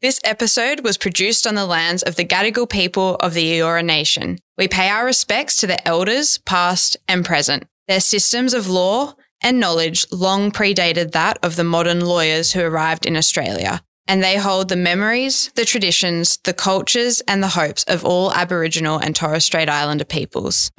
This 0.00 0.20
episode 0.22 0.84
was 0.84 0.96
produced 0.96 1.44
on 1.44 1.56
the 1.56 1.66
lands 1.66 2.04
of 2.04 2.14
the 2.14 2.24
Gadigal 2.24 2.70
people 2.70 3.16
of 3.16 3.34
the 3.34 3.58
Eora 3.58 3.84
Nation. 3.84 4.38
We 4.56 4.68
pay 4.68 4.88
our 4.90 5.04
respects 5.04 5.56
to 5.56 5.66
the 5.66 5.88
elders, 5.88 6.38
past 6.38 6.96
and 7.08 7.24
present. 7.24 7.64
Their 7.88 7.98
systems 7.98 8.54
of 8.54 8.70
law 8.70 9.14
and 9.42 9.58
knowledge 9.58 10.06
long 10.12 10.52
predated 10.52 11.10
that 11.12 11.38
of 11.42 11.56
the 11.56 11.64
modern 11.64 12.06
lawyers 12.06 12.52
who 12.52 12.62
arrived 12.62 13.06
in 13.06 13.16
Australia, 13.16 13.82
and 14.06 14.22
they 14.22 14.36
hold 14.36 14.68
the 14.68 14.76
memories, 14.76 15.50
the 15.56 15.64
traditions, 15.64 16.38
the 16.44 16.54
cultures, 16.54 17.20
and 17.26 17.42
the 17.42 17.48
hopes 17.48 17.82
of 17.88 18.04
all 18.04 18.32
Aboriginal 18.32 18.98
and 18.98 19.16
Torres 19.16 19.44
Strait 19.44 19.68
Islander 19.68 20.04
peoples. 20.04 20.70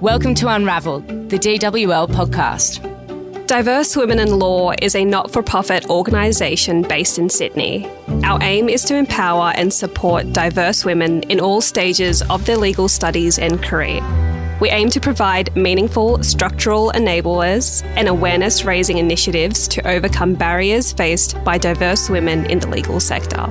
Welcome 0.00 0.34
to 0.36 0.48
Unravelled, 0.48 1.06
the 1.28 1.38
DWL 1.38 2.08
podcast. 2.08 2.97
Diverse 3.48 3.96
Women 3.96 4.18
in 4.18 4.38
Law 4.38 4.72
is 4.82 4.94
a 4.94 5.06
not 5.06 5.30
for 5.30 5.42
profit 5.42 5.88
organisation 5.88 6.82
based 6.82 7.18
in 7.18 7.30
Sydney. 7.30 7.88
Our 8.22 8.38
aim 8.42 8.68
is 8.68 8.84
to 8.84 8.94
empower 8.94 9.52
and 9.56 9.72
support 9.72 10.34
diverse 10.34 10.84
women 10.84 11.22
in 11.30 11.40
all 11.40 11.62
stages 11.62 12.20
of 12.28 12.44
their 12.44 12.58
legal 12.58 12.88
studies 12.88 13.38
and 13.38 13.62
career. 13.62 14.02
We 14.60 14.68
aim 14.68 14.90
to 14.90 15.00
provide 15.00 15.56
meaningful 15.56 16.22
structural 16.22 16.92
enablers 16.92 17.82
and 17.96 18.06
awareness 18.06 18.66
raising 18.66 18.98
initiatives 18.98 19.66
to 19.68 19.88
overcome 19.88 20.34
barriers 20.34 20.92
faced 20.92 21.42
by 21.42 21.56
diverse 21.56 22.10
women 22.10 22.44
in 22.50 22.58
the 22.58 22.68
legal 22.68 23.00
sector. 23.00 23.50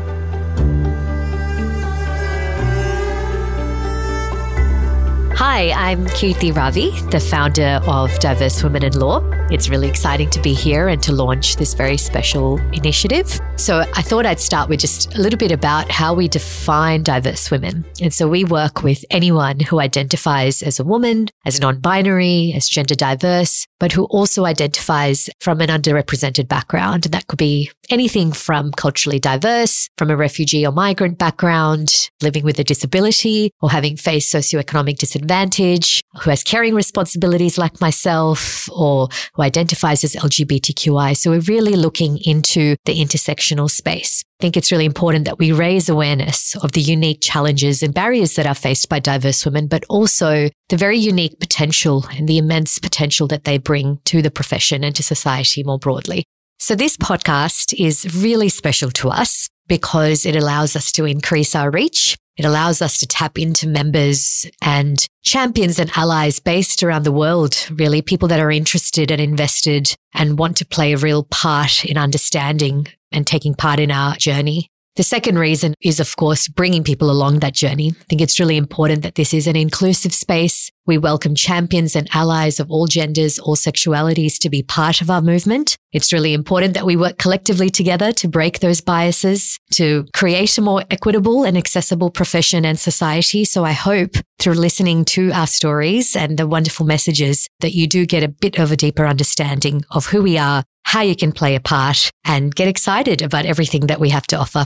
Hi, 5.37 5.71
I'm 5.71 6.05
Kirti 6.07 6.55
Ravi, 6.55 6.91
the 7.09 7.19
founder 7.19 7.79
of 7.87 8.17
Diverse 8.19 8.63
Women 8.63 8.83
in 8.83 8.99
Law. 8.99 9.21
It's 9.49 9.69
really 9.69 9.87
exciting 9.87 10.29
to 10.31 10.41
be 10.41 10.53
here 10.53 10.89
and 10.89 11.01
to 11.03 11.13
launch 11.13 11.55
this 11.55 11.73
very 11.73 11.95
special 11.95 12.57
initiative. 12.73 13.39
So, 13.55 13.79
I 13.79 14.01
thought 14.01 14.25
I'd 14.25 14.41
start 14.41 14.67
with 14.67 14.81
just 14.81 15.15
a 15.15 15.21
little 15.21 15.39
bit 15.39 15.53
about 15.53 15.89
how 15.89 16.13
we 16.13 16.27
define 16.27 17.01
diverse 17.01 17.49
women. 17.49 17.85
And 18.01 18.13
so, 18.13 18.27
we 18.27 18.43
work 18.43 18.83
with 18.83 19.05
anyone 19.09 19.61
who 19.61 19.79
identifies 19.79 20.61
as 20.61 20.81
a 20.81 20.83
woman, 20.83 21.29
as 21.45 21.61
non 21.61 21.79
binary, 21.79 22.51
as 22.55 22.67
gender 22.67 22.93
diverse, 22.93 23.65
but 23.79 23.93
who 23.93 24.03
also 24.05 24.45
identifies 24.45 25.29
from 25.39 25.61
an 25.61 25.69
underrepresented 25.69 26.49
background. 26.49 27.05
And 27.05 27.13
that 27.13 27.27
could 27.27 27.39
be 27.39 27.71
anything 27.89 28.33
from 28.33 28.71
culturally 28.73 29.19
diverse, 29.19 29.89
from 29.97 30.09
a 30.09 30.17
refugee 30.17 30.65
or 30.65 30.71
migrant 30.71 31.17
background, 31.17 32.09
living 32.21 32.43
with 32.43 32.59
a 32.59 32.63
disability, 32.63 33.51
or 33.61 33.71
having 33.71 33.95
faced 33.95 34.33
socioeconomic 34.33 34.97
disadvantage, 34.97 36.01
who 36.21 36.29
has 36.29 36.43
caring 36.43 36.75
responsibilities 36.75 37.57
like 37.57 37.79
myself, 37.79 38.69
or 38.71 39.07
who 39.37 39.43
identifies 39.43 40.03
as 40.03 40.15
LGBTQI. 40.15 41.15
So 41.15 41.31
we're 41.31 41.39
really 41.41 41.75
looking 41.75 42.17
into 42.25 42.75
the 42.85 42.99
intersectional 42.99 43.69
space. 43.69 44.23
I 44.39 44.43
think 44.43 44.57
it's 44.57 44.71
really 44.71 44.85
important 44.85 45.25
that 45.25 45.39
we 45.39 45.51
raise 45.51 45.89
awareness 45.89 46.55
of 46.57 46.73
the 46.73 46.81
unique 46.81 47.19
challenges 47.21 47.81
and 47.81 47.93
barriers 47.93 48.35
that 48.35 48.45
are 48.45 48.55
faced 48.55 48.89
by 48.89 48.99
diverse 48.99 49.45
women, 49.45 49.67
but 49.67 49.85
also 49.89 50.49
the 50.69 50.77
very 50.77 50.97
unique 50.97 51.39
potential 51.39 52.05
and 52.11 52.27
the 52.27 52.37
immense 52.37 52.79
potential 52.79 53.27
that 53.27 53.45
they 53.45 53.57
bring 53.57 53.99
to 54.05 54.21
the 54.21 54.31
profession 54.31 54.83
and 54.83 54.95
to 54.95 55.03
society 55.03 55.63
more 55.63 55.79
broadly. 55.79 56.23
So 56.59 56.75
this 56.75 56.97
podcast 56.97 57.73
is 57.77 58.15
really 58.15 58.49
special 58.49 58.89
to 58.91 59.09
us 59.09 59.47
because 59.67 60.25
it 60.25 60.35
allows 60.35 60.75
us 60.75 60.91
to 60.93 61.05
increase 61.05 61.55
our 61.55 61.69
reach. 61.69 62.17
It 62.37 62.45
allows 62.45 62.81
us 62.81 62.99
to 62.99 63.07
tap 63.07 63.39
into 63.39 63.67
members 63.67 64.45
and 64.61 65.05
champions 65.23 65.79
and 65.79 65.91
allies 65.95 66.39
based 66.39 66.83
around 66.83 67.03
the 67.03 67.11
world, 67.11 67.67
really 67.71 68.01
people 68.01 68.27
that 68.27 68.39
are 68.39 68.51
interested 68.51 69.11
and 69.11 69.19
invested 69.19 69.95
and 70.13 70.37
want 70.37 70.57
to 70.57 70.65
play 70.65 70.93
a 70.93 70.97
real 70.97 71.23
part 71.23 71.83
in 71.83 71.97
understanding 71.97 72.87
and 73.11 73.25
taking 73.25 73.55
part 73.55 73.79
in 73.79 73.91
our 73.91 74.15
journey. 74.15 74.69
The 74.97 75.03
second 75.03 75.37
reason 75.37 75.75
is, 75.79 75.99
of 75.99 76.15
course, 76.15 76.47
bringing 76.47 76.83
people 76.83 77.11
along 77.11 77.41
that 77.41 77.53
journey. 77.53 77.91
I 77.91 78.03
think 78.05 78.19
it's 78.19 78.39
really 78.39 78.57
important 78.57 79.03
that 79.03 79.13
this 79.13 79.31
is 79.31 79.45
an 79.45 79.55
inclusive 79.55 80.11
space. 80.11 80.71
We 80.87 80.97
welcome 80.97 81.35
champions 81.35 81.95
and 81.95 82.09
allies 82.15 82.59
of 82.59 82.71
all 82.71 82.87
genders, 82.87 83.37
all 83.37 83.55
sexualities 83.55 84.39
to 84.39 84.49
be 84.49 84.63
part 84.63 85.01
of 85.01 85.11
our 85.11 85.21
movement. 85.21 85.77
It's 85.91 86.11
really 86.11 86.33
important 86.33 86.73
that 86.73 86.87
we 86.87 86.95
work 86.95 87.19
collectively 87.19 87.69
together 87.69 88.11
to 88.13 88.27
break 88.27 88.59
those 88.59 88.81
biases, 88.81 89.59
to 89.73 90.07
create 90.15 90.57
a 90.57 90.63
more 90.63 90.83
equitable 90.89 91.43
and 91.43 91.59
accessible 91.59 92.09
profession 92.09 92.65
and 92.65 92.79
society. 92.79 93.45
So 93.45 93.63
I 93.63 93.73
hope 93.73 94.15
through 94.39 94.55
listening 94.55 95.05
to 95.05 95.31
our 95.31 95.45
stories 95.45 96.15
and 96.15 96.39
the 96.39 96.47
wonderful 96.47 96.87
messages 96.87 97.47
that 97.59 97.75
you 97.75 97.85
do 97.85 98.07
get 98.07 98.23
a 98.23 98.29
bit 98.29 98.57
of 98.57 98.71
a 98.71 98.75
deeper 98.75 99.05
understanding 99.05 99.85
of 99.91 100.07
who 100.07 100.23
we 100.23 100.39
are, 100.39 100.63
how 100.85 101.01
you 101.01 101.15
can 101.15 101.33
play 101.33 101.53
a 101.53 101.59
part 101.59 102.09
and 102.25 102.55
get 102.55 102.67
excited 102.67 103.21
about 103.21 103.45
everything 103.45 103.85
that 103.85 103.99
we 103.99 104.09
have 104.09 104.25
to 104.25 104.37
offer. 104.37 104.65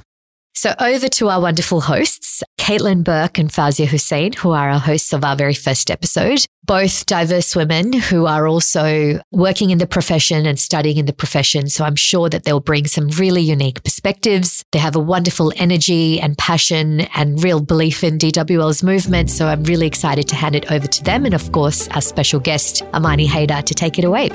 So 0.54 0.74
over 0.80 1.08
to 1.08 1.30
our 1.30 1.42
wonderful 1.42 1.82
hosts, 1.82 2.44
Caitlin 2.60 3.04
Burke 3.04 3.40
and 3.40 3.50
Fawzia 3.50 3.88
Hussein, 3.88 4.34
who 4.34 4.52
are 4.52 4.70
our 4.70 4.80
hosts 4.80 5.14
of 5.14 5.24
our 5.24 5.36
very 5.36 5.54
first 5.54 5.90
episode, 5.90 6.46
both 6.64 7.06
diverse 7.06 7.56
women 7.56 7.94
who 7.94 8.28
are 8.28 8.48
also 8.48 9.20
working 9.32 9.72
in 9.72 9.78
the 9.78 9.88
profession 9.88 10.46
and 10.46 10.60
studying 10.60 10.98
in 10.98 11.06
the 11.06 11.14
profession. 11.14 11.70
So 11.70 11.86
I'm 11.86 11.96
sure 11.96 12.30
that 12.30 12.44
they'll 12.44 12.60
bring 12.60 12.86
some 12.86 13.08
really 13.10 13.42
unique 13.42 13.84
perspectives. 13.84 14.64
They 14.72 14.80
have 14.80 14.96
a 14.96 15.00
wonderful 15.00 15.54
energy 15.56 16.20
and 16.20 16.38
passion 16.38 17.02
and 17.16 17.44
real 17.44 17.62
belief 17.62 18.04
in 18.04 18.18
DWL's 18.18 18.84
movement. 18.84 19.30
So 19.30 19.48
I'm 19.48 19.64
really 19.64 19.88
excited 19.88 20.28
to 20.28 20.36
hand 20.36 20.56
it 20.56 20.72
over 20.72 20.86
to 20.86 21.04
them. 21.04 21.26
And 21.26 21.34
of 21.34 21.52
course, 21.52 21.88
our 21.90 22.02
special 22.02 22.40
guest, 22.40 22.84
Amani 22.94 23.28
Haydar, 23.28 23.64
to 23.64 23.74
take 23.74 23.98
it 23.98 24.06
away. 24.06 24.30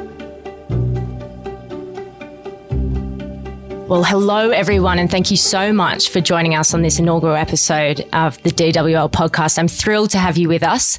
Well, 3.89 4.03
hello, 4.03 4.51
everyone, 4.51 4.99
and 4.99 5.09
thank 5.09 5.31
you 5.31 5.37
so 5.37 5.73
much 5.73 6.09
for 6.09 6.21
joining 6.21 6.57
us 6.57 6.75
on 6.75 6.83
this 6.83 6.99
inaugural 6.99 7.37
episode 7.37 8.01
of 8.13 8.43
the 8.43 8.51
DWL 8.51 9.13
podcast. 9.13 9.61
I'm 9.61 9.69
thrilled 9.69 10.11
to 10.11 10.19
have 10.19 10.37
you 10.37 10.49
with 10.49 10.65
us. 10.65 10.99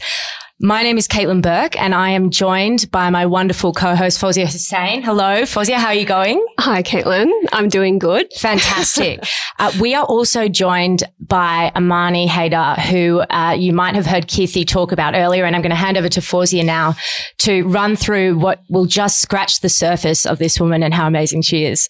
My 0.61 0.83
name 0.83 0.97
is 0.97 1.05
Caitlin 1.05 1.41
Burke, 1.41 1.79
and 1.79 1.93
I 1.93 2.11
am 2.11 2.31
joined 2.31 2.89
by 2.89 3.09
my 3.09 3.25
wonderful 3.25 3.73
co-host 3.73 4.21
Fawzia 4.21 4.45
Hussein. 4.45 5.03
Hello, 5.03 5.41
Fawzia, 5.41 5.75
how 5.75 5.87
are 5.87 5.93
you 5.93 6.05
going? 6.05 6.43
Hi, 6.59 6.81
Caitlin. 6.81 7.29
I'm 7.51 7.67
doing 7.67 7.99
good. 7.99 8.31
Fantastic. 8.33 9.21
uh, 9.59 9.73
we 9.81 9.93
are 9.93 10.05
also 10.05 10.47
joined 10.47 11.03
by 11.19 11.73
Amani 11.75 12.25
Haydar, 12.25 12.79
who 12.79 13.19
uh, 13.19 13.51
you 13.51 13.73
might 13.73 13.95
have 13.95 14.05
heard 14.05 14.27
Kirti 14.27 14.65
talk 14.65 14.93
about 14.93 15.13
earlier, 15.13 15.43
and 15.43 15.57
I'm 15.57 15.61
going 15.61 15.71
to 15.71 15.75
hand 15.75 15.97
over 15.97 16.07
to 16.07 16.21
Fawzia 16.21 16.63
now 16.63 16.95
to 17.39 17.67
run 17.67 17.97
through 17.97 18.39
what 18.39 18.63
will 18.69 18.85
just 18.85 19.21
scratch 19.21 19.59
the 19.59 19.69
surface 19.69 20.25
of 20.25 20.39
this 20.39 20.57
woman 20.57 20.83
and 20.83 20.93
how 20.93 21.05
amazing 21.05 21.41
she 21.41 21.65
is. 21.65 21.89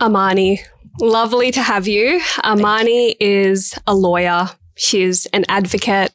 Amani, 0.00 0.60
lovely 1.00 1.50
to 1.52 1.62
have 1.62 1.86
you. 1.86 2.20
Amani 2.44 3.16
is 3.20 3.78
a 3.86 3.94
lawyer. 3.94 4.50
She's 4.76 5.26
an 5.26 5.44
advocate. 5.48 6.12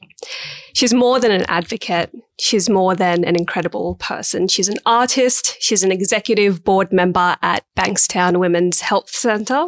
She's 0.74 0.94
more 0.94 1.20
than 1.20 1.32
an 1.32 1.46
advocate. 1.48 2.12
She's 2.40 2.70
more 2.70 2.96
than 2.96 3.24
an 3.24 3.36
incredible 3.36 3.96
person. 3.96 4.48
She's 4.48 4.70
an 4.70 4.78
artist. 4.86 5.58
She's 5.60 5.84
an 5.84 5.92
executive 5.92 6.64
board 6.64 6.92
member 6.94 7.36
at 7.42 7.66
Bankstown 7.76 8.40
Women's 8.40 8.82
Health 8.82 9.10
Centre. 9.10 9.68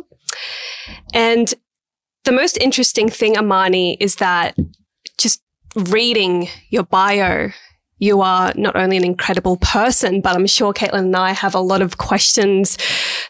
And 1.13 1.53
the 2.25 2.31
most 2.31 2.57
interesting 2.57 3.09
thing, 3.09 3.37
Amani, 3.37 3.97
is 3.99 4.17
that 4.17 4.55
just 5.17 5.41
reading 5.75 6.47
your 6.69 6.83
bio 6.83 7.49
you 7.99 8.21
are 8.21 8.53
not 8.55 8.75
only 8.75 8.97
an 8.97 9.03
incredible 9.03 9.57
person, 9.57 10.21
but 10.21 10.35
I'm 10.35 10.47
sure 10.47 10.73
Caitlin 10.73 10.99
and 10.99 11.15
I 11.15 11.33
have 11.33 11.53
a 11.53 11.59
lot 11.59 11.81
of 11.81 11.97
questions 11.97 12.77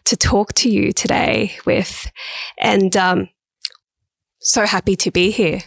to 0.05 0.15
talk 0.15 0.53
to 0.53 0.69
you 0.69 0.91
today 0.93 1.57
with. 1.65 2.09
And 2.59 2.95
um, 2.95 3.29
so 4.39 4.65
happy 4.65 4.95
to 4.97 5.11
be 5.11 5.31
here. 5.31 5.61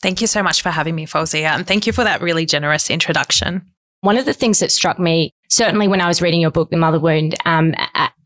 Thank 0.00 0.20
you 0.20 0.26
so 0.26 0.42
much 0.42 0.62
for 0.62 0.70
having 0.70 0.94
me, 0.94 1.06
Fawzia. 1.06 1.54
And 1.54 1.66
thank 1.66 1.86
you 1.86 1.92
for 1.92 2.04
that 2.04 2.20
really 2.20 2.46
generous 2.46 2.90
introduction. 2.90 3.62
One 4.02 4.16
of 4.16 4.24
the 4.24 4.34
things 4.34 4.60
that 4.60 4.70
struck 4.70 4.98
me, 4.98 5.32
certainly 5.48 5.88
when 5.88 6.00
I 6.00 6.06
was 6.06 6.22
reading 6.22 6.40
your 6.40 6.50
book, 6.50 6.70
The 6.70 6.76
Mother 6.76 7.00
Wound, 7.00 7.34
um, 7.44 7.74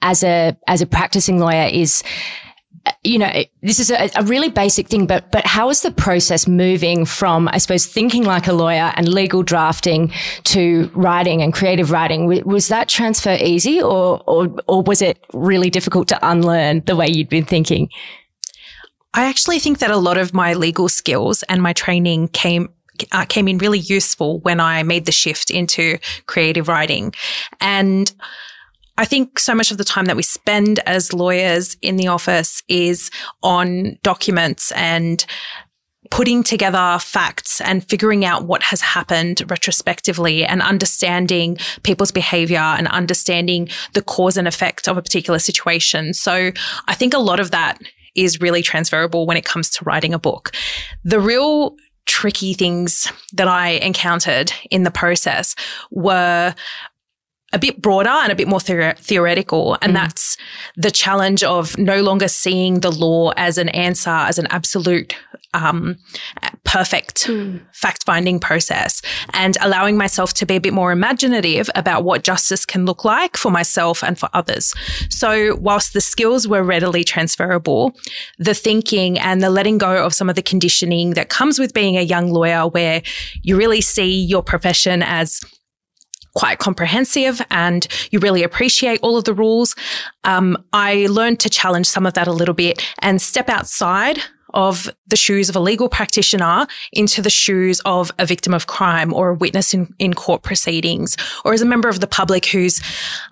as 0.03 0.23
a, 0.23 0.57
as 0.67 0.83
a 0.83 0.87
practicing 0.87 1.39
lawyer 1.39 1.69
is 1.73 2.03
you 3.03 3.19
know, 3.19 3.45
this 3.63 3.79
is 3.79 3.91
a, 3.91 4.11
a, 4.17 4.23
really 4.25 4.49
basic 4.49 4.89
thing, 4.89 5.07
but, 5.07 5.31
but 5.31 5.47
how 5.47 5.71
is 5.71 5.83
the 5.83 5.91
process 5.91 6.47
moving 6.47 7.05
from, 7.05 7.49
I 7.49 7.59
suppose, 7.59 7.87
thinking 7.87 8.25
like 8.25 8.47
a 8.47 8.53
lawyer 8.53 8.93
and 8.97 9.09
legal 9.09 9.43
drafting 9.43 10.13
to 10.45 10.91
writing 10.95 11.43
and 11.43 11.53
creative 11.53 11.91
writing? 11.91 12.27
Was 12.45 12.69
that 12.69 12.89
transfer 12.89 13.37
easy 13.41 13.81
or, 13.81 14.23
or, 14.27 14.55
or 14.69 14.83
was 14.83 15.03
it 15.03 15.25
really 15.33 15.71
difficult 15.71 16.09
to 16.09 16.19
unlearn 16.29 16.83
the 16.87 16.97
way 16.97 17.09
you'd 17.09 17.29
been 17.29 17.45
thinking? 17.45 17.89
I 19.15 19.25
actually 19.25 19.59
think 19.59 19.79
that 19.79 19.91
a 19.91 19.97
lot 19.97 20.19
of 20.19 20.33
my 20.33 20.55
legal 20.55 20.89
skills 20.89 21.43
and 21.45 21.63
my 21.63 21.73
training 21.73 22.29
came 22.29 22.69
uh, 23.13 23.25
came 23.25 23.49
in 23.49 23.57
really 23.57 23.79
useful 23.79 24.41
when 24.41 24.61
I 24.61 24.83
made 24.83 25.07
the 25.07 25.13
shift 25.13 25.51
into 25.51 25.99
creative 26.27 26.69
writing. 26.69 27.15
And 27.61 28.13
I 29.01 29.07
think 29.07 29.39
so 29.39 29.55
much 29.55 29.71
of 29.71 29.79
the 29.79 29.85
time 29.85 30.05
that 30.05 30.17
we 30.17 30.23
spend 30.23 30.79
as 30.81 31.15
lawyers 31.15 31.75
in 31.81 31.97
the 31.97 32.09
office 32.09 32.63
is 32.69 33.11
on 33.43 33.99
documents 34.03 34.73
and 34.73 35.25
putting 36.11 36.43
together 36.43 36.99
facts 37.01 37.63
and 37.63 37.83
figuring 37.89 38.27
out 38.27 38.45
what 38.45 38.63
has 38.63 38.83
happened 38.83 39.43
retrospectively 39.51 40.45
and 40.45 40.61
understanding 40.61 41.57
people's 41.83 42.13
behavior 42.13 42.59
and 42.59 42.89
understanding 42.89 43.71
the 43.95 44.03
cause 44.03 44.37
and 44.37 44.47
effect 44.47 44.87
of 44.87 44.99
a 44.99 45.03
particular 45.03 45.39
situation. 45.39 46.13
So 46.13 46.51
I 46.87 46.95
think 46.95 47.15
a 47.15 47.19
lot 47.19 47.41
of 47.41 47.53
that 47.53 47.79
is 48.15 48.39
really 48.39 48.61
transferable 48.61 49.25
when 49.25 49.39
it 49.39 49.47
comes 49.47 49.71
to 49.71 49.85
writing 49.85 50.13
a 50.13 50.19
book. 50.19 50.51
The 51.05 51.21
real 51.21 51.75
tricky 52.05 52.55
things 52.55 53.11
that 53.33 53.49
I 53.49 53.69
encountered 53.69 54.53
in 54.71 54.83
the 54.83 54.91
process 54.91 55.55
were 55.91 56.55
a 57.53 57.59
bit 57.59 57.83
broader 57.83 58.11
and 58.11 58.31
a 58.31 58.37
bit 58.37 58.49
more 58.49 58.61
theoretical. 58.61 59.77
And 59.83 59.93
mm. 59.93 59.95
that's 59.95 60.37
the 60.77 60.91
challenge 60.91 61.43
of 61.43 61.77
no 61.79 62.01
longer 62.03 62.29
seeing 62.29 62.81
the 62.81 62.93
law 62.93 63.33
as 63.37 63.59
an 63.59 63.69
answer, 63.71 64.11
as 64.11 64.39
an 64.39 64.47
absolute, 64.51 65.17
um, 65.53 65.99
perfect 66.63 67.27
mm. 67.27 67.61
fact 67.73 68.05
finding 68.05 68.39
process 68.39 69.03
and 69.35 69.57
allowing 69.61 69.97
myself 69.97 70.33
to 70.33 70.47
be 70.47 70.55
a 70.55 70.61
bit 70.61 70.73
more 70.73 70.93
imaginative 70.93 71.69
about 71.75 72.05
what 72.05 72.23
justice 72.23 72.65
can 72.65 72.87
look 72.87 73.05
like 73.05 73.37
for 73.37 73.51
myself 73.51 74.05
and 74.05 74.17
for 74.17 74.29
others. 74.33 74.73
So 75.09 75.57
whilst 75.57 75.93
the 75.93 76.01
skills 76.01 76.47
were 76.47 76.63
readily 76.63 77.03
transferable, 77.03 77.97
the 78.39 78.55
thinking 78.55 79.19
and 79.19 79.43
the 79.43 79.51
letting 79.51 79.79
go 79.79 80.05
of 80.05 80.15
some 80.15 80.29
of 80.29 80.37
the 80.37 80.43
conditioning 80.43 81.15
that 81.15 81.29
comes 81.29 81.59
with 81.59 81.75
being 81.75 81.97
a 81.97 82.03
young 82.03 82.31
lawyer 82.31 82.69
where 82.69 83.03
you 83.43 83.57
really 83.57 83.81
see 83.81 84.23
your 84.23 84.45
profession 84.45 85.03
as 85.03 85.41
quite 86.35 86.59
comprehensive 86.59 87.41
and 87.51 87.87
you 88.11 88.19
really 88.19 88.43
appreciate 88.43 89.01
all 89.03 89.17
of 89.17 89.25
the 89.25 89.35
rules. 89.35 89.75
Um, 90.25 90.57
I 90.73 91.07
learned 91.11 91.41
to 91.41 91.51
challenge 91.51 91.87
some 91.87 92.07
of 92.07 92.15
that 92.15 92.27
a 92.27 92.33
little 92.33 92.55
bit 92.55 92.87
and 93.01 93.21
step 93.21 93.49
outside 93.49 94.19
of 94.55 94.91
the 95.07 95.17
shoes 95.17 95.49
of 95.49 95.57
a 95.57 95.61
legal 95.61 95.89
practitioner 95.89 96.67
into 96.93 97.23
the 97.23 97.31
shoes 97.31 97.81
of 97.85 98.11
a 98.19 98.27
victim 98.27 98.55
of 98.55 98.67
crime 98.67 99.13
or 99.13 99.31
a 99.31 99.35
witness 99.35 99.73
in, 99.75 99.93
in 99.99 100.15
court 100.15 100.43
proceedings 100.43 101.17
or 101.45 101.53
as 101.53 101.63
a 101.63 101.67
member 101.67 101.89
of 101.89 102.01
the 102.01 102.07
public 102.07 102.47
whose 102.47 102.81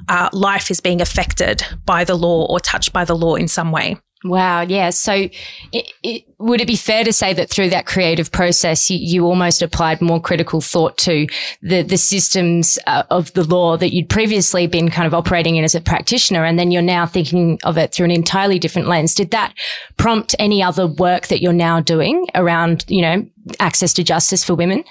uh, 0.09 0.29
life 0.33 0.71
is 0.71 0.81
being 0.81 1.01
affected 1.01 1.65
by 1.85 2.05
the 2.05 2.15
law 2.15 2.47
or 2.47 2.61
touched 2.61 2.93
by 2.93 3.05
the 3.05 3.17
law 3.17 3.35
in 3.35 3.49
some 3.49 3.73
way. 3.73 3.97
Wow. 4.25 4.63
Yeah. 4.63 4.91
So 4.91 5.13
it, 5.13 5.93
it, 6.03 6.25
would 6.39 6.61
it 6.61 6.67
be 6.67 6.75
fair 6.75 7.05
to 7.05 7.13
say 7.13 7.33
that 7.35 7.51
through 7.51 7.71
that 7.71 7.87
creative 7.87 8.33
process, 8.33 8.91
you, 8.91 8.99
you 8.99 9.25
almost 9.25 9.63
applied 9.63 10.01
more 10.01 10.21
critical 10.21 10.61
thought 10.61 10.99
to 10.99 11.29
the, 11.63 11.83
the 11.83 11.97
systems 11.97 12.81
uh, 12.89 13.05
of 13.11 13.33
the 13.35 13.45
law 13.45 13.77
that 13.77 13.95
you'd 13.95 14.09
previously 14.09 14.67
been 14.67 14.91
kind 14.91 15.07
of 15.07 15.15
operating 15.15 15.55
in 15.55 15.63
as 15.63 15.77
a 15.77 15.81
practitioner. 15.81 16.45
And 16.45 16.59
then 16.59 16.73
you're 16.73 16.83
now 16.83 17.07
thinking 17.07 17.61
of 17.63 17.79
it 17.79 17.95
through 17.95 18.07
an 18.07 18.11
entirely 18.11 18.59
different 18.59 18.89
lens. 18.89 19.15
Did 19.15 19.31
that 19.31 19.55
prompt 19.99 20.35
any 20.41 20.63
other 20.65 20.89
work 20.89 21.29
that 21.29 21.41
you're 21.41 21.53
now 21.53 21.81
doing 21.81 22.27
around, 22.35 22.85
you 22.89 23.03
know, 23.03 23.25
access 23.61 23.93
to 23.95 24.03
justice 24.03 24.43
for 24.43 24.57
women? 24.57 24.83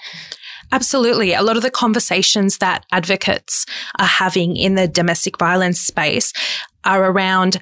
Absolutely. 0.71 1.33
A 1.33 1.41
lot 1.41 1.57
of 1.57 1.63
the 1.63 1.71
conversations 1.71 2.57
that 2.57 2.85
advocates 2.91 3.65
are 3.99 4.05
having 4.05 4.55
in 4.55 4.75
the 4.75 4.87
domestic 4.87 5.37
violence 5.37 5.79
space 5.79 6.33
are 6.83 7.05
around 7.05 7.59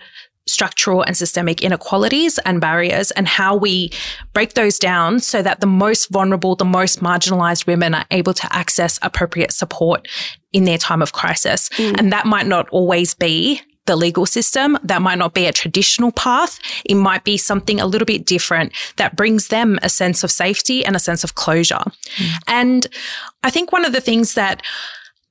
structural 0.47 1.01
and 1.01 1.17
systemic 1.17 1.61
inequalities 1.61 2.37
and 2.39 2.61
barriers 2.61 3.11
and 3.11 3.27
how 3.27 3.55
we 3.55 3.91
break 4.33 4.53
those 4.53 4.77
down 4.77 5.19
so 5.19 5.41
that 5.41 5.59
the 5.59 5.67
most 5.67 6.09
vulnerable, 6.09 6.55
the 6.55 6.65
most 6.65 7.01
marginalized 7.01 7.65
women 7.65 7.95
are 7.95 8.05
able 8.11 8.33
to 8.33 8.47
access 8.55 8.99
appropriate 9.01 9.51
support 9.51 10.07
in 10.53 10.65
their 10.65 10.77
time 10.77 11.01
of 11.01 11.13
crisis. 11.13 11.69
Mm. 11.69 11.99
And 11.99 12.11
that 12.11 12.25
might 12.25 12.47
not 12.47 12.69
always 12.69 13.13
be 13.15 13.61
the 13.85 13.95
legal 13.95 14.25
system. 14.25 14.77
That 14.83 15.01
might 15.01 15.17
not 15.17 15.33
be 15.33 15.45
a 15.45 15.51
traditional 15.51 16.11
path. 16.11 16.59
It 16.85 16.95
might 16.95 17.23
be 17.23 17.37
something 17.37 17.79
a 17.79 17.85
little 17.85 18.05
bit 18.05 18.25
different 18.25 18.73
that 18.97 19.15
brings 19.15 19.49
them 19.49 19.79
a 19.83 19.89
sense 19.89 20.23
of 20.23 20.31
safety 20.31 20.85
and 20.85 20.95
a 20.95 20.99
sense 20.99 21.23
of 21.23 21.35
closure. 21.35 21.83
Mm. 22.17 22.29
And 22.47 22.87
I 23.43 23.49
think 23.49 23.71
one 23.71 23.85
of 23.85 23.93
the 23.93 24.01
things 24.01 24.33
that 24.35 24.61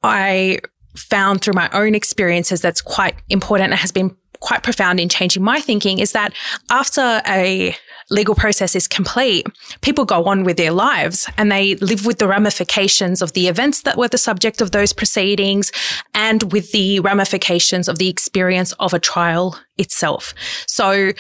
I 0.03 0.59
found 0.97 1.41
through 1.41 1.55
my 1.55 1.69
own 1.71 1.95
experiences 1.95 2.61
that's 2.61 2.81
quite 2.81 3.17
important 3.29 3.73
and 3.73 3.81
has 3.81 3.91
been 3.91 4.17
quite 4.41 4.63
profound 4.63 5.01
in 5.01 5.09
changing 5.09 5.43
my 5.43 5.61
thinking 5.61 5.99
is 5.99 6.13
that 6.13 6.33
after 6.71 7.23
a 7.27 7.77
legal 8.11 8.35
process 8.35 8.75
is 8.77 8.87
complete, 8.87 9.47
people 9.81 10.05
go 10.05 10.25
on 10.25 10.45
with 10.45 10.57
their 10.57 10.73
lives 10.73 11.29
and 11.39 11.51
they 11.51 11.75
live 11.77 12.05
with 12.05 12.19
the 12.19 12.29
ramifications 12.29 13.23
of 13.23 13.33
the 13.33 13.49
events 13.49 13.83
that 13.83 13.97
were 13.97 14.09
the 14.09 14.19
subject 14.19 14.61
of 14.61 14.73
those 14.73 14.93
proceedings 14.93 15.73
and 16.13 16.53
with 16.53 16.71
the 16.73 17.01
ramifications 17.01 17.89
of 17.89 17.99
the 17.99 18.09
experience 18.09 18.73
of 18.73 18.93
a 18.93 18.99
trial 18.99 19.59
itself. 19.79 20.35
So 20.67 21.13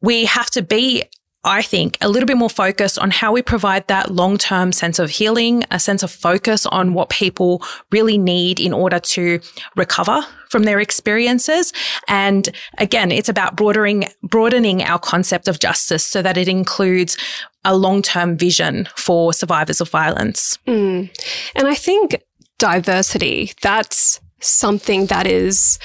we 0.00 0.24
have 0.24 0.50
to 0.52 0.62
be 0.62 1.04
I 1.48 1.62
think, 1.62 1.98
a 2.00 2.08
little 2.08 2.26
bit 2.26 2.36
more 2.36 2.50
focused 2.50 2.98
on 2.98 3.10
how 3.10 3.32
we 3.32 3.42
provide 3.42 3.86
that 3.88 4.10
long 4.10 4.38
term 4.38 4.72
sense 4.72 4.98
of 4.98 5.10
healing, 5.10 5.64
a 5.70 5.80
sense 5.80 6.02
of 6.02 6.10
focus 6.10 6.66
on 6.66 6.94
what 6.94 7.10
people 7.10 7.62
really 7.90 8.18
need 8.18 8.60
in 8.60 8.72
order 8.72 9.00
to 9.00 9.40
recover 9.76 10.24
from 10.50 10.64
their 10.64 10.80
experiences. 10.80 11.72
And 12.06 12.48
again, 12.78 13.10
it's 13.10 13.28
about 13.28 13.56
broadening, 13.56 14.08
broadening 14.22 14.82
our 14.82 14.98
concept 14.98 15.48
of 15.48 15.58
justice 15.58 16.04
so 16.04 16.22
that 16.22 16.36
it 16.36 16.48
includes 16.48 17.16
a 17.64 17.76
long 17.76 18.02
term 18.02 18.36
vision 18.36 18.88
for 18.96 19.32
survivors 19.32 19.80
of 19.80 19.88
violence. 19.90 20.58
Mm. 20.66 21.10
And 21.54 21.68
I 21.68 21.74
think 21.74 22.22
diversity, 22.58 23.52
that's 23.62 24.20
something 24.40 25.06
that 25.06 25.26
is 25.26 25.78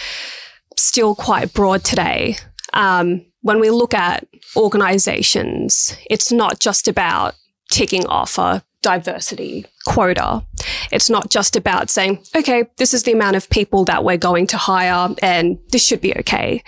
still 0.78 1.16
quite 1.16 1.54
broad 1.54 1.84
today. 1.84 2.36
Um, 2.74 3.26
when 3.44 3.60
we 3.60 3.70
look 3.70 3.94
at 3.94 4.26
organizations, 4.56 5.96
it's 6.10 6.32
not 6.32 6.60
just 6.60 6.88
about 6.88 7.36
ticking 7.70 8.06
off 8.08 8.38
a 8.38 8.64
diversity 8.82 9.66
quota. 9.86 10.44
It's 10.92 11.10
not 11.10 11.30
just 11.30 11.56
about 11.56 11.90
saying, 11.90 12.24
okay, 12.36 12.66
this 12.78 12.94
is 12.94 13.04
the 13.04 13.12
amount 13.12 13.36
of 13.36 13.50
people 13.50 13.86
that 13.86 14.04
we're 14.04 14.18
going 14.18 14.48
to 14.48 14.58
hire 14.58 15.10
and 15.22 15.60
this 15.72 15.86
should 15.86 16.02
be 16.02 16.16
okay. 16.18 16.64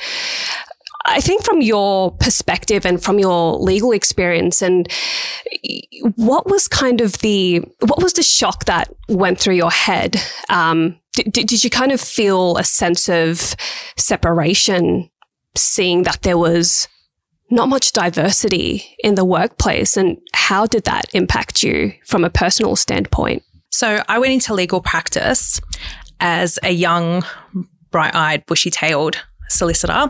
I 1.07 1.22
think 1.22 1.44
from 1.44 1.62
your 1.62 2.12
perspective 2.12 2.86
and 2.86 3.01
from 3.01 3.19
your 3.19 3.57
legal 3.57 3.92
experience 3.92 4.62
and 4.62 4.92
what 6.16 6.50
was 6.50 6.68
kind 6.68 7.00
of 7.00 7.19
the, 7.19 7.60
what 7.80 8.01
was 8.01 8.13
the 8.13 8.24
shock 8.24 8.66
that 8.66 8.92
went 9.07 9.39
through 9.39 9.54
your 9.54 9.72
head? 9.72 10.18
Um, 10.50 11.00
did, 11.13 11.48
did 11.48 11.63
you 11.63 11.69
kind 11.69 11.92
of 11.92 12.01
feel 12.01 12.57
a 12.57 12.63
sense 12.63 13.07
of 13.07 13.56
separation 13.98 15.10
seeing 15.57 16.04
that 16.04 16.22
there 16.22 16.38
was 16.38 16.88
not 17.52 17.69
much 17.69 17.94
diversity 17.94 18.84
in 19.00 19.16
the 19.16 19.25
workplace. 19.25 19.98
And 19.98 20.18
how 20.34 20.66
did 20.66 20.86
that 20.86 21.06
impact 21.13 21.63
you 21.63 21.94
from 22.06 22.24
a 22.24 22.30
personal 22.30 22.75
standpoint? 22.75 23.44
So 23.72 24.02
I 24.07 24.19
went 24.19 24.34
into 24.34 24.54
legal 24.54 24.81
practice 24.81 25.60
as 26.19 26.57
a 26.63 26.72
young, 26.72 27.24
bright 27.92 28.16
eyed, 28.16 28.46
bushy 28.46 28.72
tailed 28.72 29.22
solicitor 29.50 30.10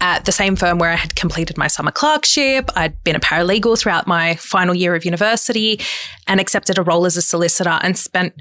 at 0.00 0.24
the 0.24 0.32
same 0.32 0.54
firm 0.54 0.78
where 0.78 0.90
I 0.90 0.96
had 0.96 1.16
completed 1.16 1.58
my 1.58 1.66
summer 1.66 1.90
clerkship. 1.90 2.70
I'd 2.76 3.02
been 3.02 3.16
a 3.16 3.20
paralegal 3.20 3.78
throughout 3.78 4.06
my 4.06 4.36
final 4.36 4.74
year 4.74 4.94
of 4.94 5.04
university 5.04 5.80
and 6.26 6.40
accepted 6.40 6.78
a 6.78 6.82
role 6.82 7.06
as 7.06 7.16
a 7.16 7.22
solicitor 7.22 7.78
and 7.82 7.98
spent 7.98 8.34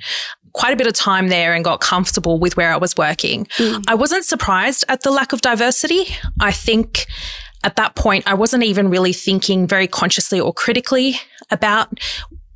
quite 0.57 0.73
a 0.73 0.75
bit 0.75 0.87
of 0.87 0.93
time 0.93 1.27
there 1.27 1.53
and 1.53 1.63
got 1.63 1.79
comfortable 1.79 2.39
with 2.39 2.57
where 2.57 2.73
I 2.73 2.77
was 2.77 2.97
working. 2.97 3.45
Mm. 3.57 3.83
I 3.87 3.93
wasn't 3.93 4.25
surprised 4.25 4.83
at 4.89 5.03
the 5.03 5.11
lack 5.11 5.31
of 5.31 5.41
diversity. 5.41 6.05
I 6.39 6.51
think 6.51 7.05
at 7.63 7.75
that 7.75 7.95
point, 7.95 8.23
I 8.27 8.33
wasn't 8.33 8.63
even 8.63 8.89
really 8.89 9.13
thinking 9.13 9.67
very 9.67 9.87
consciously 9.87 10.39
or 10.39 10.51
critically 10.51 11.15
about 11.51 11.99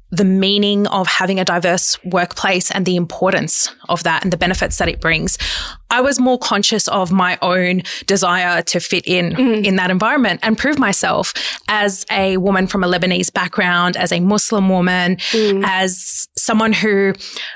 the 0.09 0.25
meaning 0.25 0.87
of 0.87 1.07
having 1.07 1.39
a 1.39 1.45
diverse 1.45 2.03
workplace 2.03 2.71
and 2.71 2.85
the 2.85 2.95
importance 2.95 3.73
of 3.87 4.03
that 4.03 4.23
and 4.23 4.33
the 4.33 4.37
benefits 4.37 4.77
that 4.79 4.89
it 4.89 4.99
brings. 4.99 5.37
I 5.91 6.01
was 6.01 6.19
more 6.19 6.39
conscious 6.39 6.87
of 6.87 7.11
my 7.11 7.37
own 7.41 7.83
desire 8.07 8.61
to 8.63 8.79
fit 8.79 9.05
in 9.05 9.33
mm. 9.33 9.65
in 9.65 9.75
that 9.75 9.91
environment 9.91 10.39
and 10.41 10.57
prove 10.57 10.79
myself 10.79 11.33
as 11.67 12.05
a 12.09 12.37
woman 12.37 12.65
from 12.65 12.83
a 12.83 12.87
Lebanese 12.87 13.31
background, 13.31 13.97
as 13.97 14.11
a 14.11 14.19
Muslim 14.21 14.69
woman, 14.69 15.17
mm. 15.17 15.63
as 15.65 16.27
someone 16.37 16.73
who 16.73 17.13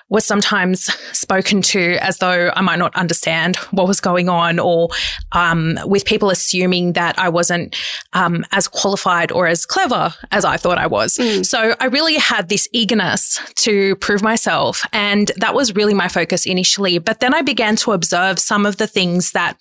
was 0.10 0.26
sometimes 0.26 0.94
spoken 1.14 1.62
to 1.62 1.98
as 2.02 2.18
though 2.18 2.52
I 2.56 2.62
might 2.62 2.78
not 2.78 2.96
understand 2.96 3.56
what 3.72 3.88
was 3.88 4.02
going 4.02 4.28
on, 4.30 4.60
or 4.60 4.90
um, 5.32 5.80
with 5.86 6.06
people 6.06 6.30
assuming 6.30 6.94
that 6.94 7.18
I 7.18 7.30
wasn't 7.30 7.76
um, 8.14 8.46
as 8.52 8.68
qualified 8.68 9.32
or 9.32 9.48
as 9.48 9.66
clever 9.66 10.14
as 10.32 10.44
I 10.44 10.58
thought 10.58 10.78
I 10.78 10.88
was. 10.88 11.18
Mm. 11.18 11.46
So 11.46 11.76
I 11.80 11.86
really 11.86 12.16
had 12.16 12.50
this 12.50 12.68
eagerness 12.74 13.40
to 13.56 13.96
prove 13.98 14.22
myself, 14.22 14.86
and 14.92 15.32
that 15.38 15.56
was 15.56 15.74
really 15.74 15.94
my 15.94 16.10
focus 16.10 16.46
initially. 16.46 16.98
But 16.98 17.22
then 17.22 17.34
I 17.34 17.42
began 17.42 17.78
to 17.78 17.94
observe 17.94 18.25
observe 18.26 18.40
some 18.40 18.66
of 18.66 18.78
the 18.78 18.88
things 18.88 19.32
that 19.32 19.58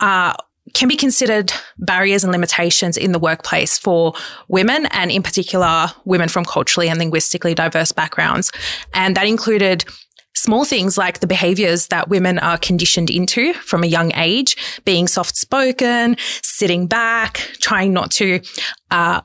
are 0.00 0.36
can 0.74 0.88
be 0.88 0.96
considered 0.96 1.50
barriers 1.78 2.22
and 2.22 2.30
limitations 2.30 2.98
in 2.98 3.12
the 3.12 3.18
workplace 3.18 3.78
for 3.78 4.12
women 4.48 4.84
and 4.90 5.10
in 5.10 5.22
particular 5.22 5.86
women 6.04 6.28
from 6.28 6.44
culturally 6.44 6.90
and 6.90 6.98
linguistically 6.98 7.54
diverse 7.54 7.90
backgrounds. 7.90 8.52
And 8.92 9.16
that 9.16 9.26
included 9.26 9.86
small 10.34 10.66
things 10.66 10.98
like 10.98 11.20
the 11.20 11.26
behaviors 11.26 11.86
that 11.86 12.10
women 12.10 12.38
are 12.38 12.58
conditioned 12.58 13.08
into 13.08 13.54
from 13.54 13.82
a 13.82 13.86
young 13.86 14.12
age, 14.14 14.56
being 14.84 15.08
soft 15.08 15.36
spoken, 15.36 16.16
sitting 16.42 16.86
back, 16.86 17.38
trying 17.60 17.94
not 17.94 18.10
to, 18.10 18.40
uh, 18.90 19.22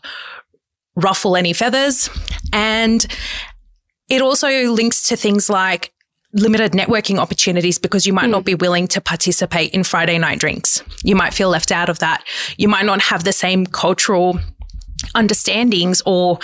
ruffle 0.96 1.36
any 1.36 1.52
feathers. 1.52 2.10
And 2.54 3.06
it 4.10 4.22
also 4.22 4.48
links 4.72 5.08
to 5.10 5.16
things 5.16 5.50
like 5.50 5.93
limited 6.34 6.72
networking 6.72 7.20
opportunities 7.20 7.78
because 7.78 8.06
you 8.06 8.14
might 8.14 8.26
mm. 8.26 8.32
not 8.32 8.44
be 8.44 8.56
willing 8.56 8.88
to 8.88 9.00
participate 9.00 9.72
in 9.72 9.84
Friday 9.84 10.18
night 10.18 10.40
drinks. 10.40 10.84
You 11.04 11.16
might 11.16 11.34
feel 11.34 11.50
left 11.50 11.72
out 11.72 11.90
of 11.90 12.00
that. 12.00 12.24
You 12.58 12.68
might 12.68 12.86
not 12.86 13.02
have 13.02 13.24
the 13.24 13.34
same 13.34 13.66
cultural 13.66 14.40
understandings 15.16 16.02
or 16.06 16.40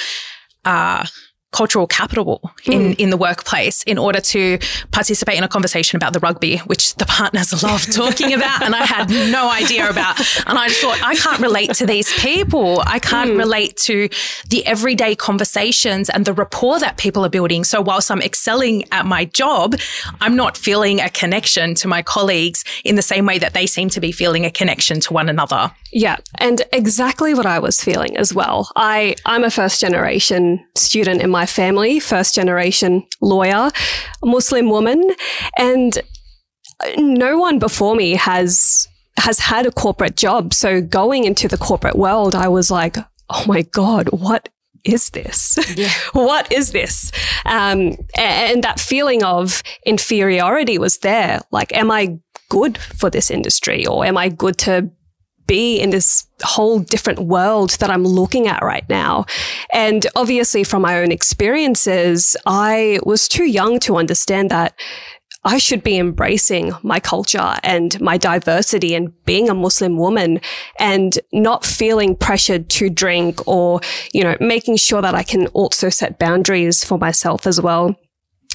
uh, 0.65 1.05
cultural 1.51 1.87
capital 1.87 2.51
in, 2.65 2.93
mm. 2.93 2.99
in 2.99 3.09
the 3.09 3.17
workplace 3.17 3.81
in 3.83 3.97
order 3.97 4.19
to 4.19 4.59
participate 4.91 5.37
in 5.37 5.43
a 5.43 5.47
conversation 5.47 5.95
about 5.95 6.13
the 6.13 6.19
rugby, 6.19 6.57
which 6.57 6.95
the 6.95 7.05
partners 7.05 7.63
love 7.63 7.85
talking 7.91 8.33
about. 8.33 8.61
and 8.61 8.75
I 8.75 8.85
had 8.85 9.09
no 9.09 9.49
idea 9.49 9.89
about. 9.89 10.19
And 10.45 10.57
I 10.57 10.67
just 10.67 10.81
thought, 10.81 10.99
I 11.01 11.15
can't 11.15 11.41
relate 11.41 11.73
to 11.75 11.85
these 11.85 12.11
people. 12.19 12.81
I 12.85 12.99
can't 12.99 13.31
mm. 13.31 13.37
relate 13.37 13.77
to 13.77 14.09
the 14.49 14.65
everyday 14.67 15.15
conversations 15.15 16.09
and 16.09 16.25
the 16.25 16.33
rapport 16.33 16.79
that 16.79 16.97
people 16.97 17.25
are 17.25 17.29
building. 17.29 17.63
So 17.63 17.81
whilst 17.81 18.11
I'm 18.11 18.21
excelling 18.21 18.83
at 18.91 19.05
my 19.05 19.25
job, 19.25 19.75
I'm 20.21 20.35
not 20.35 20.55
feeling 20.55 21.01
a 21.01 21.09
connection 21.09 21.73
to 21.75 21.87
my 21.87 22.03
colleagues 22.03 22.63
in 22.85 22.95
the 22.95 23.01
same 23.01 23.25
way 23.25 23.39
that 23.39 23.53
they 23.53 23.65
seem 23.65 23.89
to 23.89 23.99
be 23.99 24.11
feeling 24.11 24.45
a 24.45 24.51
connection 24.51 24.99
to 25.01 25.13
one 25.13 25.29
another. 25.29 25.71
Yeah. 25.91 26.17
And 26.35 26.61
exactly 26.71 27.33
what 27.33 27.45
I 27.45 27.59
was 27.59 27.81
feeling 27.81 28.15
as 28.17 28.33
well. 28.33 28.69
I, 28.75 29.15
I'm 29.25 29.43
a 29.43 29.49
first 29.49 29.81
generation 29.81 30.63
student 30.75 31.21
in 31.21 31.29
my 31.29 31.38
my 31.39 31.45
family, 31.45 32.01
first 32.01 32.35
generation 32.35 33.07
lawyer, 33.21 33.69
Muslim 34.25 34.69
woman, 34.69 35.01
and 35.57 35.97
no 36.97 37.37
one 37.37 37.59
before 37.59 37.95
me 37.95 38.15
has 38.15 38.89
has 39.17 39.39
had 39.39 39.65
a 39.65 39.71
corporate 39.71 40.17
job. 40.17 40.53
So 40.53 40.81
going 40.81 41.23
into 41.23 41.47
the 41.47 41.57
corporate 41.57 41.95
world, 41.95 42.35
I 42.35 42.49
was 42.49 42.69
like, 42.69 42.97
oh 43.29 43.43
my 43.47 43.61
God, 43.61 44.09
what 44.09 44.49
is 44.83 45.11
this? 45.11 45.57
Yeah. 45.77 45.93
what 46.11 46.51
is 46.51 46.71
this? 46.73 47.11
Um, 47.45 47.95
and 48.17 48.61
that 48.63 48.79
feeling 48.79 49.23
of 49.23 49.63
inferiority 49.85 50.77
was 50.77 50.97
there. 50.97 51.39
Like, 51.51 51.73
am 51.73 51.89
I 51.89 52.19
good 52.49 52.77
for 52.77 53.09
this 53.09 53.31
industry 53.31 53.85
or 53.85 54.05
am 54.05 54.17
I 54.17 54.27
good 54.27 54.57
to 54.65 54.91
be 55.49 55.79
in 55.79 55.89
this 55.89 56.27
whole 56.43 56.79
different 56.79 57.19
world 57.19 57.71
that 57.79 57.89
I'm 57.89 58.05
looking 58.05 58.47
at 58.47 58.61
right 58.61 58.87
now. 58.87 59.25
And 59.73 60.05
obviously, 60.15 60.63
from 60.63 60.83
my 60.83 60.99
own 60.99 61.11
experiences, 61.11 62.37
I 62.45 62.99
was 63.03 63.27
too 63.27 63.45
young 63.45 63.79
to 63.79 63.97
understand 63.97 64.51
that 64.51 64.73
I 65.43 65.57
should 65.57 65.83
be 65.83 65.97
embracing 65.97 66.73
my 66.83 66.99
culture 66.99 67.55
and 67.63 67.99
my 67.99 68.17
diversity 68.17 68.93
and 68.93 69.11
being 69.25 69.49
a 69.49 69.55
Muslim 69.55 69.97
woman 69.97 70.41
and 70.77 71.17
not 71.31 71.65
feeling 71.65 72.15
pressured 72.15 72.69
to 72.71 72.89
drink 72.89 73.47
or, 73.47 73.79
you 74.13 74.23
know, 74.23 74.35
making 74.39 74.77
sure 74.77 75.01
that 75.01 75.15
I 75.15 75.23
can 75.23 75.47
also 75.47 75.89
set 75.89 76.19
boundaries 76.19 76.83
for 76.83 76.97
myself 76.97 77.47
as 77.47 77.59
well. 77.59 77.95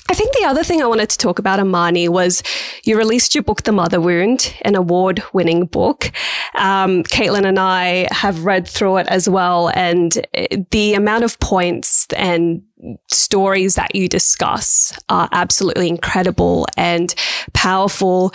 I 0.09 0.15
think 0.15 0.35
the 0.35 0.45
other 0.45 0.63
thing 0.63 0.83
I 0.83 0.87
wanted 0.87 1.09
to 1.09 1.19
talk 1.19 1.39
about, 1.39 1.61
Amani, 1.61 2.09
was 2.09 2.43
you 2.85 2.97
released 2.99 3.35
your 3.35 3.43
book, 3.43 3.63
The 3.63 3.73
Mother 3.73 4.01
Wound, 4.01 4.55
an 4.63 4.75
award 4.75 5.23
winning 5.33 5.65
book. 5.65 6.13
Um, 6.55 7.05
Caitlin 7.05 7.47
and 7.47 7.59
I 7.59 8.09
have 8.11 8.45
read 8.45 8.69
through 8.69 8.99
it 8.99 9.09
as 9.09 9.29
well. 9.31 9.71
And 9.75 10.27
the 10.71 10.95
amount 10.95 11.25
of 11.25 11.41
points 11.41 12.07
and 12.17 12.63
stories 13.11 13.75
that 13.75 13.95
you 13.95 14.09
discuss 14.09 14.97
are 15.09 15.29
absolutely 15.33 15.89
incredible 15.89 16.67
and 16.77 17.15
powerful. 17.53 18.33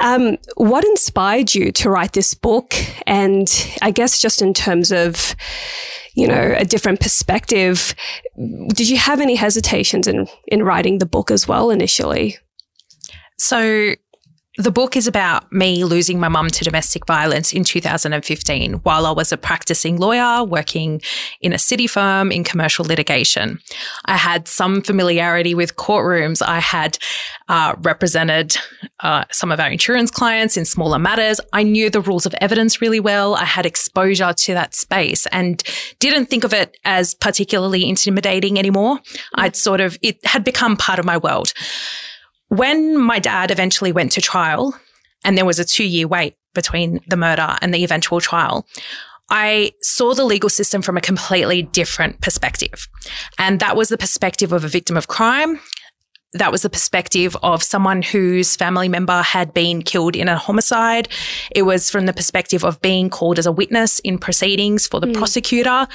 Um, 0.00 0.38
what 0.56 0.84
inspired 0.84 1.54
you 1.54 1.72
to 1.72 1.90
write 1.90 2.12
this 2.12 2.34
book? 2.34 2.74
And 3.06 3.48
I 3.82 3.90
guess 3.90 4.20
just 4.20 4.42
in 4.42 4.54
terms 4.54 4.92
of, 4.92 5.34
you 6.14 6.26
know, 6.26 6.54
a 6.56 6.64
different 6.64 7.00
perspective. 7.00 7.94
Did 8.36 8.88
you 8.88 8.98
have 8.98 9.20
any 9.20 9.34
hesitations 9.34 10.06
in, 10.06 10.28
in 10.46 10.62
writing 10.62 10.98
the 10.98 11.06
book 11.06 11.30
as 11.30 11.48
well 11.48 11.70
initially? 11.70 12.38
So 13.38 13.94
the 14.58 14.70
book 14.70 14.96
is 14.96 15.06
about 15.06 15.50
me 15.50 15.82
losing 15.82 16.20
my 16.20 16.28
mum 16.28 16.48
to 16.48 16.62
domestic 16.62 17.06
violence 17.06 17.54
in 17.54 17.64
2015 17.64 18.74
while 18.82 19.06
I 19.06 19.10
was 19.10 19.32
a 19.32 19.38
practicing 19.38 19.96
lawyer 19.96 20.44
working 20.44 21.00
in 21.40 21.54
a 21.54 21.58
city 21.58 21.86
firm 21.86 22.30
in 22.30 22.44
commercial 22.44 22.84
litigation. 22.84 23.60
I 24.04 24.18
had 24.18 24.46
some 24.46 24.82
familiarity 24.82 25.54
with 25.54 25.76
courtrooms. 25.76 26.42
I 26.46 26.60
had 26.60 26.98
uh, 27.48 27.76
represented 27.78 28.58
uh, 29.00 29.24
some 29.30 29.50
of 29.50 29.58
our 29.58 29.70
insurance 29.70 30.10
clients 30.10 30.58
in 30.58 30.66
smaller 30.66 30.98
matters. 30.98 31.40
I 31.54 31.62
knew 31.62 31.88
the 31.88 32.02
rules 32.02 32.26
of 32.26 32.34
evidence 32.38 32.82
really 32.82 33.00
well. 33.00 33.34
I 33.34 33.44
had 33.44 33.64
exposure 33.64 34.34
to 34.34 34.52
that 34.54 34.74
space 34.74 35.24
and 35.28 35.62
didn't 35.98 36.26
think 36.26 36.44
of 36.44 36.52
it 36.52 36.76
as 36.84 37.14
particularly 37.14 37.88
intimidating 37.88 38.58
anymore. 38.58 39.00
I'd 39.34 39.56
sort 39.56 39.80
of, 39.80 39.96
it 40.02 40.24
had 40.26 40.44
become 40.44 40.76
part 40.76 40.98
of 40.98 41.06
my 41.06 41.16
world. 41.16 41.54
When 42.52 42.98
my 42.98 43.18
dad 43.18 43.50
eventually 43.50 43.92
went 43.92 44.12
to 44.12 44.20
trial, 44.20 44.78
and 45.24 45.38
there 45.38 45.46
was 45.46 45.58
a 45.58 45.64
two 45.64 45.84
year 45.84 46.06
wait 46.06 46.36
between 46.52 47.00
the 47.08 47.16
murder 47.16 47.56
and 47.62 47.72
the 47.72 47.82
eventual 47.82 48.20
trial, 48.20 48.66
I 49.30 49.72
saw 49.80 50.12
the 50.12 50.26
legal 50.26 50.50
system 50.50 50.82
from 50.82 50.98
a 50.98 51.00
completely 51.00 51.62
different 51.62 52.20
perspective. 52.20 52.88
And 53.38 53.58
that 53.60 53.74
was 53.74 53.88
the 53.88 53.96
perspective 53.96 54.52
of 54.52 54.64
a 54.64 54.68
victim 54.68 54.98
of 54.98 55.08
crime 55.08 55.60
that 56.34 56.50
was 56.50 56.62
the 56.62 56.70
perspective 56.70 57.36
of 57.42 57.62
someone 57.62 58.00
whose 58.00 58.56
family 58.56 58.88
member 58.88 59.20
had 59.22 59.52
been 59.52 59.82
killed 59.82 60.16
in 60.16 60.28
a 60.28 60.36
homicide. 60.36 61.08
It 61.54 61.62
was 61.62 61.90
from 61.90 62.06
the 62.06 62.12
perspective 62.12 62.64
of 62.64 62.80
being 62.80 63.10
called 63.10 63.38
as 63.38 63.46
a 63.46 63.52
witness 63.52 63.98
in 64.00 64.18
proceedings 64.18 64.86
for 64.86 64.98
the 64.98 65.08
mm. 65.08 65.14
prosecutor 65.14 65.86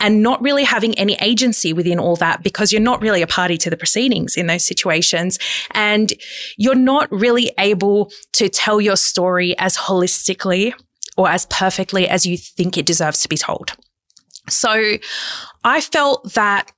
and 0.00 0.22
not 0.22 0.42
really 0.42 0.64
having 0.64 0.94
any 0.98 1.16
agency 1.20 1.72
within 1.72 1.98
all 1.98 2.16
that 2.16 2.42
because 2.42 2.72
you're 2.72 2.80
not 2.80 3.00
really 3.00 3.22
a 3.22 3.26
party 3.26 3.56
to 3.56 3.70
the 3.70 3.76
proceedings 3.76 4.36
in 4.36 4.46
those 4.46 4.66
situations. 4.66 5.38
And 5.70 6.12
you're 6.58 6.74
not 6.74 7.10
really 7.10 7.52
able 7.58 8.12
to 8.34 8.48
tell 8.48 8.80
your 8.80 8.96
story 8.96 9.56
as 9.58 9.76
holistically 9.76 10.74
or 11.16 11.30
as 11.30 11.46
perfectly 11.46 12.06
as 12.06 12.26
you 12.26 12.36
think 12.36 12.76
it 12.76 12.84
deserves 12.84 13.20
to 13.20 13.28
be 13.28 13.38
told. 13.38 13.72
So 14.48 14.98
I 15.64 15.80
felt 15.80 16.34
that 16.34 16.70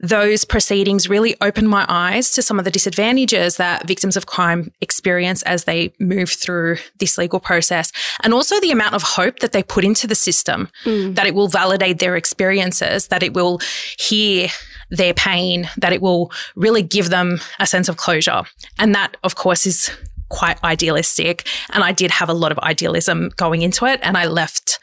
those 0.00 0.44
proceedings 0.44 1.08
really 1.08 1.34
opened 1.40 1.70
my 1.70 1.86
eyes 1.88 2.32
to 2.32 2.42
some 2.42 2.58
of 2.58 2.64
the 2.64 2.70
disadvantages 2.70 3.56
that 3.56 3.86
victims 3.86 4.16
of 4.16 4.26
crime 4.26 4.70
experience 4.82 5.42
as 5.42 5.64
they 5.64 5.94
move 5.98 6.30
through 6.30 6.76
this 6.98 7.16
legal 7.16 7.40
process 7.40 7.90
and 8.22 8.34
also 8.34 8.60
the 8.60 8.70
amount 8.70 8.94
of 8.94 9.02
hope 9.02 9.38
that 9.38 9.52
they 9.52 9.62
put 9.62 9.84
into 9.84 10.06
the 10.06 10.14
system 10.14 10.68
mm. 10.84 11.14
that 11.14 11.26
it 11.26 11.34
will 11.34 11.48
validate 11.48 11.98
their 11.98 12.16
experiences, 12.16 13.08
that 13.08 13.22
it 13.22 13.32
will 13.32 13.60
hear 13.98 14.48
their 14.90 15.14
pain, 15.14 15.68
that 15.78 15.92
it 15.92 16.02
will 16.02 16.30
really 16.54 16.82
give 16.82 17.08
them 17.08 17.40
a 17.58 17.66
sense 17.66 17.88
of 17.88 17.96
closure. 17.96 18.42
And 18.78 18.94
that, 18.94 19.16
of 19.24 19.36
course, 19.36 19.66
is 19.66 19.90
quite 20.28 20.62
idealistic. 20.64 21.46
And 21.70 21.84
I 21.84 21.92
did 21.92 22.10
have 22.10 22.28
a 22.28 22.34
lot 22.34 22.52
of 22.52 22.58
idealism 22.58 23.30
going 23.36 23.62
into 23.62 23.86
it. 23.86 24.00
And 24.02 24.16
I 24.16 24.26
left 24.26 24.78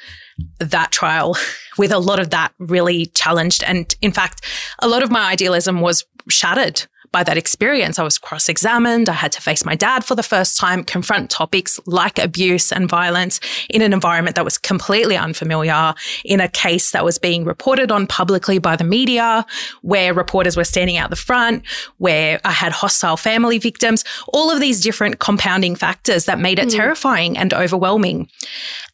that 0.60 0.91
trial 0.91 1.38
with 1.77 1.91
a 1.91 2.00
lot 2.00 2.19
of 2.19 2.29
that 2.31 2.53
really 2.60 3.07
challenged. 3.07 3.63
And 3.63 3.93
in 4.01 4.12
fact, 4.12 4.45
a 4.79 4.88
lot 4.88 5.03
of 5.03 5.12
my 5.12 5.29
idealism 5.29 5.81
was 5.81 6.05
shattered 6.29 6.86
by 7.12 7.24
that 7.24 7.38
experience. 7.38 8.00
I 8.00 8.03
was 8.03 8.18
cross 8.18 8.48
examined. 8.50 9.10
I 9.10 9.13
had 9.13 9.32
to 9.34 9.41
face 9.41 9.65
my 9.65 9.75
dad 9.75 10.06
for 10.06 10.15
the 10.15 10.24
first 10.24 10.58
time, 10.58 10.84
confront 10.84 11.30
topics 11.30 11.80
like 11.86 12.18
abuse 12.18 12.72
and 12.72 12.89
violence 12.89 13.39
in 13.70 13.82
an 13.82 13.94
environment 13.94 14.36
that 14.36 14.46
was 14.46 14.58
completely 14.58 15.18
unfamiliar, 15.18 15.94
in 16.24 16.39
a 16.39 16.48
case 16.48 16.91
that 16.91 17.03
was 17.03 17.18
being 17.18 17.44
reported 17.44 17.91
on 17.91 18.08
publicly 18.08 18.60
by 18.60 18.75
the 18.75 18.84
media, 18.84 19.46
where 19.82 20.13
reporters 20.13 20.56
were 20.56 20.63
standing 20.63 20.98
out 20.98 21.10
the 21.10 21.15
front, 21.15 21.63
where 21.98 22.39
I 22.46 22.51
had 22.51 22.72
hostile 22.72 23.18
family 23.18 23.58
victims, 23.58 24.03
all 24.30 24.50
of 24.51 24.60
these 24.60 24.82
different 24.82 25.20
compounding 25.20 25.75
factors 25.75 26.25
that 26.25 26.39
made 26.39 26.60
it 26.60 26.70
mm. 26.70 26.75
terrifying 26.75 27.38
and 27.38 27.53
overwhelming. 27.53 28.30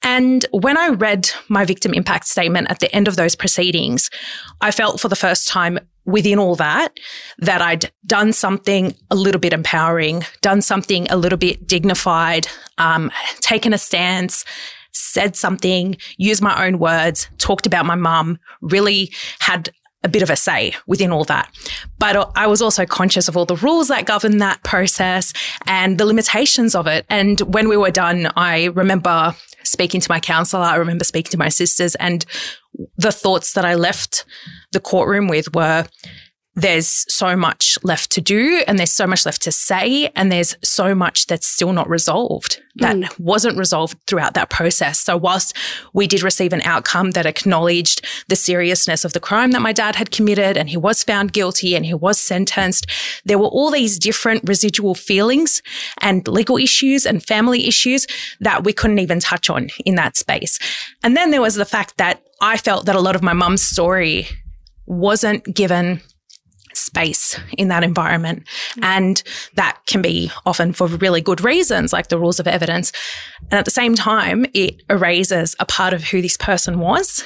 And 0.03 0.45
when 0.51 0.77
I 0.77 0.89
read 0.89 1.29
my 1.49 1.65
victim 1.65 1.93
impact 1.93 2.27
statement 2.27 2.69
at 2.69 2.79
the 2.79 2.93
end 2.95 3.07
of 3.07 3.15
those 3.15 3.35
proceedings, 3.35 4.09
I 4.61 4.71
felt 4.71 4.99
for 4.99 5.09
the 5.09 5.15
first 5.15 5.47
time 5.47 5.79
within 6.07 6.39
all 6.39 6.55
that, 6.55 6.97
that 7.37 7.61
I'd 7.61 7.91
done 8.05 8.33
something 8.33 8.95
a 9.11 9.15
little 9.15 9.39
bit 9.39 9.53
empowering, 9.53 10.23
done 10.41 10.61
something 10.61 11.05
a 11.11 11.17
little 11.17 11.37
bit 11.37 11.67
dignified, 11.67 12.47
um, 12.77 13.11
taken 13.41 13.73
a 13.73 13.77
stance, 13.77 14.45
said 14.93 15.35
something, 15.35 15.97
used 16.17 16.41
my 16.41 16.65
own 16.65 16.79
words, 16.79 17.29
talked 17.37 17.67
about 17.67 17.85
my 17.85 17.95
mum, 17.95 18.39
really 18.61 19.11
had 19.39 19.69
a 20.03 20.09
bit 20.09 20.21
of 20.21 20.29
a 20.29 20.35
say 20.35 20.73
within 20.87 21.11
all 21.11 21.25
that. 21.25 21.53
But 21.99 22.31
I 22.35 22.47
was 22.47 22.61
also 22.61 22.85
conscious 22.85 23.27
of 23.27 23.35
all 23.35 23.45
the 23.45 23.57
rules 23.57 23.89
that 23.89 24.05
govern 24.05 24.37
that 24.37 24.63
process 24.63 25.33
and 25.65 25.97
the 25.97 26.05
limitations 26.05 26.73
of 26.73 26.87
it. 26.87 27.05
And 27.09 27.41
when 27.41 27.67
we 27.67 27.77
were 27.77 27.91
done, 27.91 28.31
I 28.37 28.65
remember 28.65 29.35
speaking 29.63 29.99
to 29.99 30.09
my 30.09 30.19
counselor. 30.19 30.63
I 30.63 30.75
remember 30.75 31.03
speaking 31.03 31.31
to 31.31 31.37
my 31.37 31.49
sisters 31.49 31.95
and 31.95 32.25
the 32.97 33.11
thoughts 33.11 33.53
that 33.53 33.65
I 33.65 33.75
left 33.75 34.25
the 34.71 34.79
courtroom 34.79 35.27
with 35.27 35.53
were 35.53 35.85
there's 36.57 37.05
so 37.07 37.35
much 37.35 37.77
left 37.83 38.09
to 38.09 38.19
do 38.19 38.63
and 38.67 38.79
there's 38.79 38.91
so 38.91 39.05
much 39.05 39.27
left 39.27 39.43
to 39.43 39.51
say 39.51 40.09
and 40.15 40.31
there's 40.31 40.57
so 40.63 40.95
much 40.95 41.27
that's 41.27 41.45
still 41.45 41.71
not 41.71 41.87
resolved 41.87 42.59
that 42.77 42.95
mm. 42.95 43.19
wasn't 43.19 43.57
resolved 43.57 43.95
throughout 44.07 44.33
that 44.33 44.49
process. 44.49 44.99
So 44.99 45.15
whilst 45.15 45.55
we 45.93 46.07
did 46.07 46.23
receive 46.23 46.53
an 46.53 46.61
outcome 46.63 47.11
that 47.11 47.27
acknowledged 47.27 48.03
the 48.27 48.35
seriousness 48.35 49.05
of 49.05 49.13
the 49.13 49.19
crime 49.19 49.51
that 49.51 49.61
my 49.61 49.71
dad 49.71 49.95
had 49.95 50.09
committed 50.09 50.57
and 50.57 50.67
he 50.67 50.77
was 50.77 51.03
found 51.03 51.31
guilty 51.31 51.75
and 51.75 51.85
he 51.85 51.93
was 51.93 52.19
sentenced, 52.19 52.87
there 53.23 53.37
were 53.37 53.45
all 53.45 53.69
these 53.69 53.99
different 53.99 54.41
residual 54.47 54.95
feelings 54.95 55.61
and 56.01 56.27
legal 56.27 56.57
issues 56.57 57.05
and 57.05 57.23
family 57.23 57.67
issues 57.67 58.07
that 58.39 58.63
we 58.63 58.73
couldn't 58.73 58.99
even 58.99 59.19
touch 59.19 59.47
on 59.47 59.69
in 59.85 59.93
that 59.93 60.17
space. 60.17 60.57
And 61.03 61.15
then 61.15 61.29
there 61.29 61.41
was 61.41 61.53
the 61.53 61.65
fact 61.65 61.97
that 61.97 62.23
I 62.41 62.57
felt 62.57 62.87
that 62.87 62.95
a 62.95 63.01
lot 63.01 63.15
of 63.15 63.21
my 63.21 63.33
mum's 63.33 63.61
story 63.61 64.27
wasn't 64.87 65.43
given 65.53 66.01
space 66.87 67.39
in 67.57 67.67
that 67.67 67.83
environment. 67.83 68.47
And 68.81 69.21
that 69.53 69.79
can 69.85 70.01
be 70.01 70.31
often 70.45 70.73
for 70.73 70.87
really 70.87 71.21
good 71.21 71.41
reasons, 71.41 71.93
like 71.93 72.07
the 72.07 72.17
rules 72.17 72.39
of 72.39 72.47
evidence. 72.47 72.91
And 73.51 73.59
at 73.59 73.65
the 73.65 73.71
same 73.71 73.95
time, 73.95 74.45
it 74.53 74.81
erases 74.89 75.55
a 75.59 75.65
part 75.65 75.93
of 75.93 76.05
who 76.05 76.21
this 76.21 76.37
person 76.37 76.79
was 76.79 77.23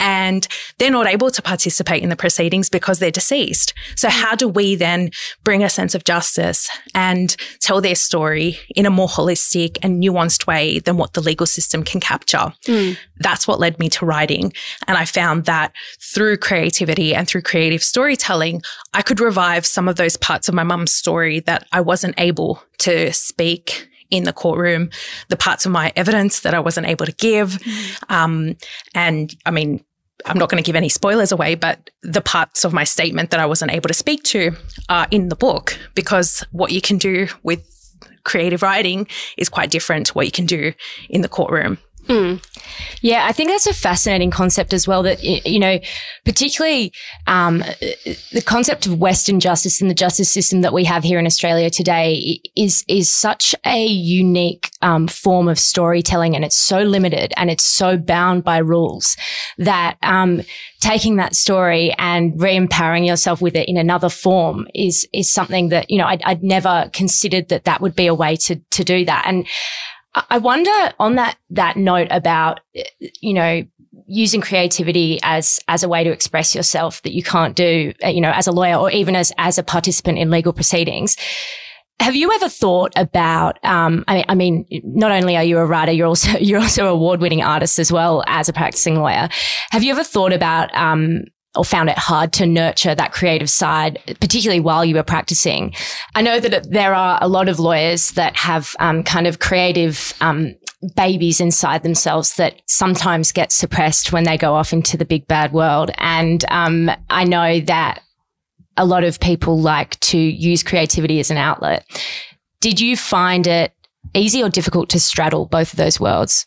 and 0.00 0.46
they're 0.78 0.90
not 0.90 1.06
able 1.06 1.30
to 1.30 1.42
participate 1.42 2.02
in 2.02 2.08
the 2.08 2.16
proceedings 2.16 2.68
because 2.68 2.98
they're 2.98 3.10
deceased. 3.10 3.74
So 3.96 4.08
how 4.08 4.34
do 4.34 4.48
we 4.48 4.74
then 4.74 5.10
bring 5.44 5.62
a 5.62 5.70
sense 5.70 5.94
of 5.94 6.04
justice 6.04 6.68
and 6.94 7.36
tell 7.60 7.80
their 7.80 7.94
story 7.94 8.58
in 8.74 8.86
a 8.86 8.90
more 8.90 9.08
holistic 9.08 9.78
and 9.82 10.02
nuanced 10.02 10.46
way 10.46 10.78
than 10.78 10.96
what 10.96 11.14
the 11.14 11.20
legal 11.20 11.46
system 11.46 11.82
can 11.82 12.00
capture? 12.00 12.52
Mm. 12.66 12.96
That's 13.18 13.46
what 13.46 13.60
led 13.60 13.78
me 13.78 13.88
to 13.90 14.06
writing. 14.06 14.52
And 14.86 14.96
I 14.96 15.04
found 15.04 15.44
that 15.44 15.72
through 16.00 16.38
creativity 16.38 17.14
and 17.14 17.26
through 17.28 17.42
creative 17.42 17.82
storytelling, 17.82 18.62
I 18.94 19.02
could 19.02 19.20
revive 19.20 19.66
some 19.66 19.88
of 19.88 19.96
those 19.96 20.16
parts 20.16 20.48
of 20.48 20.54
my 20.54 20.64
mum's 20.64 20.92
story 20.92 21.40
that 21.40 21.66
I 21.72 21.80
wasn't 21.80 22.14
able 22.18 22.62
to 22.78 23.12
speak 23.12 23.88
in 24.12 24.24
the 24.24 24.32
courtroom, 24.32 24.90
the 25.28 25.36
parts 25.36 25.66
of 25.66 25.72
my 25.72 25.92
evidence 25.96 26.40
that 26.40 26.54
I 26.54 26.60
wasn't 26.60 26.86
able 26.86 27.06
to 27.06 27.12
give. 27.12 27.52
Mm-hmm. 27.52 28.12
Um, 28.12 28.56
and 28.94 29.34
I 29.46 29.50
mean, 29.50 29.82
I'm 30.26 30.38
not 30.38 30.50
going 30.50 30.62
to 30.62 30.66
give 30.66 30.76
any 30.76 30.90
spoilers 30.90 31.32
away, 31.32 31.56
but 31.56 31.90
the 32.02 32.20
parts 32.20 32.64
of 32.64 32.72
my 32.72 32.84
statement 32.84 33.30
that 33.30 33.40
I 33.40 33.46
wasn't 33.46 33.72
able 33.72 33.88
to 33.88 33.94
speak 33.94 34.22
to 34.24 34.52
are 34.88 35.08
in 35.10 35.30
the 35.30 35.34
book 35.34 35.76
because 35.94 36.44
what 36.52 36.70
you 36.70 36.80
can 36.80 36.98
do 36.98 37.26
with 37.42 37.66
creative 38.24 38.62
writing 38.62 39.08
is 39.36 39.48
quite 39.48 39.70
different 39.70 40.06
to 40.06 40.12
what 40.12 40.26
you 40.26 40.32
can 40.32 40.46
do 40.46 40.72
in 41.08 41.22
the 41.22 41.28
courtroom. 41.28 41.78
Mm. 42.08 42.44
Yeah, 43.00 43.26
I 43.26 43.32
think 43.32 43.50
that's 43.50 43.66
a 43.66 43.74
fascinating 43.74 44.30
concept 44.30 44.72
as 44.72 44.88
well. 44.88 45.02
That 45.02 45.22
you 45.22 45.58
know, 45.58 45.78
particularly 46.24 46.92
um, 47.26 47.58
the 47.58 48.42
concept 48.44 48.86
of 48.86 48.98
Western 48.98 49.40
justice 49.40 49.80
and 49.80 49.88
the 49.88 49.94
justice 49.94 50.30
system 50.30 50.62
that 50.62 50.72
we 50.72 50.84
have 50.84 51.04
here 51.04 51.18
in 51.18 51.26
Australia 51.26 51.70
today 51.70 52.40
is 52.56 52.84
is 52.88 53.12
such 53.12 53.54
a 53.64 53.86
unique 53.86 54.70
um, 54.82 55.06
form 55.06 55.48
of 55.48 55.58
storytelling, 55.58 56.34
and 56.34 56.44
it's 56.44 56.58
so 56.58 56.82
limited 56.82 57.32
and 57.36 57.50
it's 57.50 57.64
so 57.64 57.96
bound 57.96 58.42
by 58.42 58.58
rules 58.58 59.16
that 59.58 59.96
um, 60.02 60.42
taking 60.80 61.16
that 61.16 61.36
story 61.36 61.94
and 61.98 62.40
re-empowering 62.40 63.04
yourself 63.04 63.40
with 63.40 63.54
it 63.54 63.68
in 63.68 63.76
another 63.76 64.08
form 64.08 64.66
is 64.74 65.06
is 65.12 65.32
something 65.32 65.68
that 65.68 65.88
you 65.88 65.98
know 65.98 66.06
I'd, 66.06 66.22
I'd 66.22 66.42
never 66.42 66.90
considered 66.92 67.48
that 67.48 67.64
that 67.64 67.80
would 67.80 67.94
be 67.94 68.06
a 68.08 68.14
way 68.14 68.36
to 68.36 68.56
to 68.56 68.84
do 68.84 69.04
that 69.04 69.24
and. 69.26 69.46
I 70.14 70.38
wonder 70.38 70.70
on 70.98 71.14
that, 71.14 71.36
that 71.50 71.76
note 71.76 72.08
about, 72.10 72.60
you 73.20 73.32
know, 73.32 73.62
using 74.06 74.40
creativity 74.40 75.18
as, 75.22 75.58
as 75.68 75.82
a 75.82 75.88
way 75.88 76.04
to 76.04 76.10
express 76.10 76.54
yourself 76.54 77.00
that 77.02 77.12
you 77.12 77.22
can't 77.22 77.56
do, 77.56 77.92
you 78.04 78.20
know, 78.20 78.30
as 78.30 78.46
a 78.46 78.52
lawyer 78.52 78.76
or 78.76 78.90
even 78.90 79.16
as, 79.16 79.32
as 79.38 79.58
a 79.58 79.62
participant 79.62 80.18
in 80.18 80.30
legal 80.30 80.52
proceedings. 80.52 81.16
Have 82.00 82.16
you 82.16 82.32
ever 82.32 82.48
thought 82.48 82.92
about? 82.96 83.64
Um, 83.64 84.04
I, 84.08 84.14
mean, 84.14 84.24
I 84.28 84.34
mean, 84.34 84.66
not 84.82 85.12
only 85.12 85.36
are 85.36 85.44
you 85.44 85.58
a 85.58 85.64
writer, 85.64 85.92
you're 85.92 86.08
also 86.08 86.30
you're 86.40 86.60
also 86.60 86.82
an 86.82 86.88
award-winning 86.88 87.42
artist 87.42 87.78
as 87.78 87.92
well 87.92 88.24
as 88.26 88.48
a 88.48 88.52
practicing 88.52 88.96
lawyer. 88.96 89.28
Have 89.70 89.84
you 89.84 89.92
ever 89.92 90.02
thought 90.02 90.32
about 90.32 90.74
um, 90.74 91.24
or 91.54 91.64
found 91.64 91.90
it 91.90 91.98
hard 91.98 92.32
to 92.32 92.46
nurture 92.46 92.94
that 92.94 93.12
creative 93.12 93.50
side, 93.50 93.98
particularly 94.20 94.60
while 94.60 94.84
you 94.84 94.94
were 94.94 95.02
practicing. 95.02 95.74
I 96.14 96.22
know 96.22 96.40
that 96.40 96.70
there 96.70 96.94
are 96.94 97.18
a 97.20 97.28
lot 97.28 97.48
of 97.48 97.58
lawyers 97.58 98.12
that 98.12 98.36
have 98.36 98.74
um, 98.78 99.02
kind 99.02 99.26
of 99.26 99.38
creative 99.38 100.14
um, 100.20 100.54
babies 100.96 101.40
inside 101.40 101.82
themselves 101.82 102.36
that 102.36 102.60
sometimes 102.66 103.32
get 103.32 103.52
suppressed 103.52 104.12
when 104.12 104.24
they 104.24 104.38
go 104.38 104.54
off 104.54 104.72
into 104.72 104.96
the 104.96 105.04
big 105.04 105.26
bad 105.26 105.52
world. 105.52 105.90
And 105.98 106.44
um, 106.48 106.90
I 107.10 107.24
know 107.24 107.60
that 107.60 108.02
a 108.76 108.84
lot 108.86 109.04
of 109.04 109.20
people 109.20 109.60
like 109.60 110.00
to 110.00 110.18
use 110.18 110.62
creativity 110.62 111.20
as 111.20 111.30
an 111.30 111.36
outlet. 111.36 111.84
Did 112.60 112.80
you 112.80 112.96
find 112.96 113.46
it 113.46 113.72
easy 114.14 114.42
or 114.42 114.48
difficult 114.48 114.88
to 114.90 115.00
straddle 115.00 115.46
both 115.46 115.72
of 115.72 115.76
those 115.76 116.00
worlds? 116.00 116.46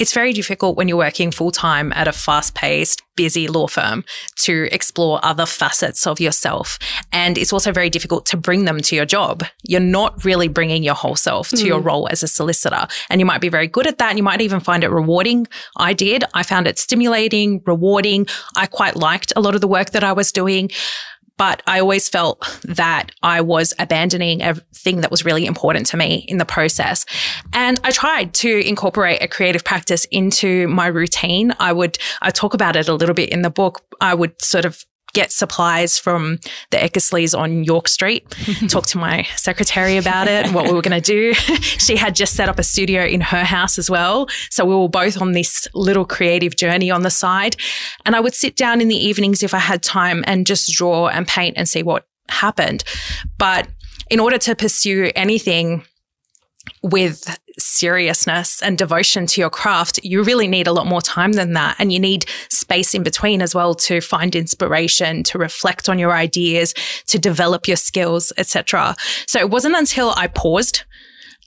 It's 0.00 0.14
very 0.14 0.32
difficult 0.32 0.76
when 0.76 0.88
you're 0.88 0.96
working 0.96 1.30
full 1.30 1.50
time 1.50 1.92
at 1.92 2.08
a 2.08 2.12
fast 2.12 2.54
paced, 2.54 3.02
busy 3.16 3.48
law 3.48 3.66
firm 3.66 4.02
to 4.34 4.66
explore 4.72 5.20
other 5.22 5.44
facets 5.44 6.06
of 6.06 6.18
yourself. 6.18 6.78
And 7.12 7.36
it's 7.36 7.52
also 7.52 7.70
very 7.70 7.90
difficult 7.90 8.24
to 8.26 8.38
bring 8.38 8.64
them 8.64 8.80
to 8.80 8.96
your 8.96 9.04
job. 9.04 9.44
You're 9.62 9.80
not 9.80 10.24
really 10.24 10.48
bringing 10.48 10.82
your 10.82 10.94
whole 10.94 11.16
self 11.16 11.50
to 11.50 11.56
mm. 11.56 11.66
your 11.66 11.80
role 11.80 12.08
as 12.10 12.22
a 12.22 12.28
solicitor. 12.28 12.86
And 13.10 13.20
you 13.20 13.26
might 13.26 13.42
be 13.42 13.50
very 13.50 13.68
good 13.68 13.86
at 13.86 13.98
that. 13.98 14.08
And 14.08 14.18
you 14.18 14.24
might 14.24 14.40
even 14.40 14.58
find 14.58 14.82
it 14.82 14.90
rewarding. 14.90 15.46
I 15.76 15.92
did. 15.92 16.24
I 16.32 16.44
found 16.44 16.66
it 16.66 16.78
stimulating, 16.78 17.62
rewarding. 17.66 18.26
I 18.56 18.64
quite 18.64 18.96
liked 18.96 19.34
a 19.36 19.40
lot 19.42 19.54
of 19.54 19.60
the 19.60 19.68
work 19.68 19.90
that 19.90 20.02
I 20.02 20.14
was 20.14 20.32
doing. 20.32 20.70
But 21.40 21.62
I 21.66 21.80
always 21.80 22.06
felt 22.06 22.60
that 22.64 23.12
I 23.22 23.40
was 23.40 23.72
abandoning 23.78 24.42
everything 24.42 25.00
that 25.00 25.10
was 25.10 25.24
really 25.24 25.46
important 25.46 25.86
to 25.86 25.96
me 25.96 26.26
in 26.28 26.36
the 26.36 26.44
process. 26.44 27.06
And 27.54 27.80
I 27.82 27.92
tried 27.92 28.34
to 28.34 28.68
incorporate 28.68 29.22
a 29.22 29.26
creative 29.26 29.64
practice 29.64 30.04
into 30.10 30.68
my 30.68 30.88
routine. 30.88 31.54
I 31.58 31.72
would, 31.72 31.96
I 32.20 32.30
talk 32.30 32.52
about 32.52 32.76
it 32.76 32.90
a 32.90 32.94
little 32.94 33.14
bit 33.14 33.30
in 33.30 33.40
the 33.40 33.48
book. 33.48 33.80
I 34.02 34.12
would 34.12 34.42
sort 34.42 34.66
of 34.66 34.84
get 35.12 35.32
supplies 35.32 35.98
from 35.98 36.38
the 36.70 36.76
Eckersleys 36.76 37.36
on 37.36 37.64
York 37.64 37.88
Street, 37.88 38.28
talk 38.68 38.86
to 38.86 38.98
my 38.98 39.24
secretary 39.36 39.96
about 39.96 40.28
it, 40.28 40.50
what 40.52 40.66
we 40.66 40.72
were 40.72 40.82
going 40.82 41.00
to 41.00 41.04
do. 41.04 41.34
she 41.60 41.96
had 41.96 42.14
just 42.14 42.34
set 42.34 42.48
up 42.48 42.58
a 42.58 42.62
studio 42.62 43.04
in 43.04 43.20
her 43.20 43.44
house 43.44 43.78
as 43.78 43.90
well. 43.90 44.28
So 44.50 44.64
we 44.64 44.74
were 44.74 44.88
both 44.88 45.20
on 45.20 45.32
this 45.32 45.68
little 45.74 46.04
creative 46.04 46.56
journey 46.56 46.90
on 46.90 47.02
the 47.02 47.10
side. 47.10 47.56
And 48.04 48.16
I 48.16 48.20
would 48.20 48.34
sit 48.34 48.56
down 48.56 48.80
in 48.80 48.88
the 48.88 48.96
evenings 48.96 49.42
if 49.42 49.54
I 49.54 49.58
had 49.58 49.82
time 49.82 50.24
and 50.26 50.46
just 50.46 50.72
draw 50.72 51.08
and 51.08 51.26
paint 51.26 51.56
and 51.56 51.68
see 51.68 51.82
what 51.82 52.06
happened. 52.28 52.84
But 53.38 53.68
in 54.10 54.20
order 54.20 54.38
to 54.38 54.54
pursue 54.54 55.10
anything, 55.14 55.84
with 56.82 57.38
seriousness 57.60 58.62
and 58.62 58.76
devotion 58.76 59.26
to 59.26 59.40
your 59.40 59.50
craft, 59.50 60.00
you 60.02 60.22
really 60.22 60.48
need 60.48 60.66
a 60.66 60.72
lot 60.72 60.86
more 60.86 61.00
time 61.00 61.32
than 61.32 61.52
that. 61.52 61.76
And 61.78 61.92
you 61.92 61.98
need 61.98 62.26
space 62.48 62.94
in 62.94 63.02
between 63.02 63.42
as 63.42 63.54
well 63.54 63.74
to 63.76 64.00
find 64.00 64.34
inspiration, 64.34 65.22
to 65.24 65.38
reflect 65.38 65.88
on 65.88 65.98
your 65.98 66.12
ideas, 66.12 66.74
to 67.06 67.18
develop 67.18 67.68
your 67.68 67.76
skills, 67.76 68.32
etc. 68.36 68.96
So 69.26 69.38
it 69.38 69.50
wasn't 69.50 69.76
until 69.76 70.12
I 70.16 70.26
paused 70.26 70.84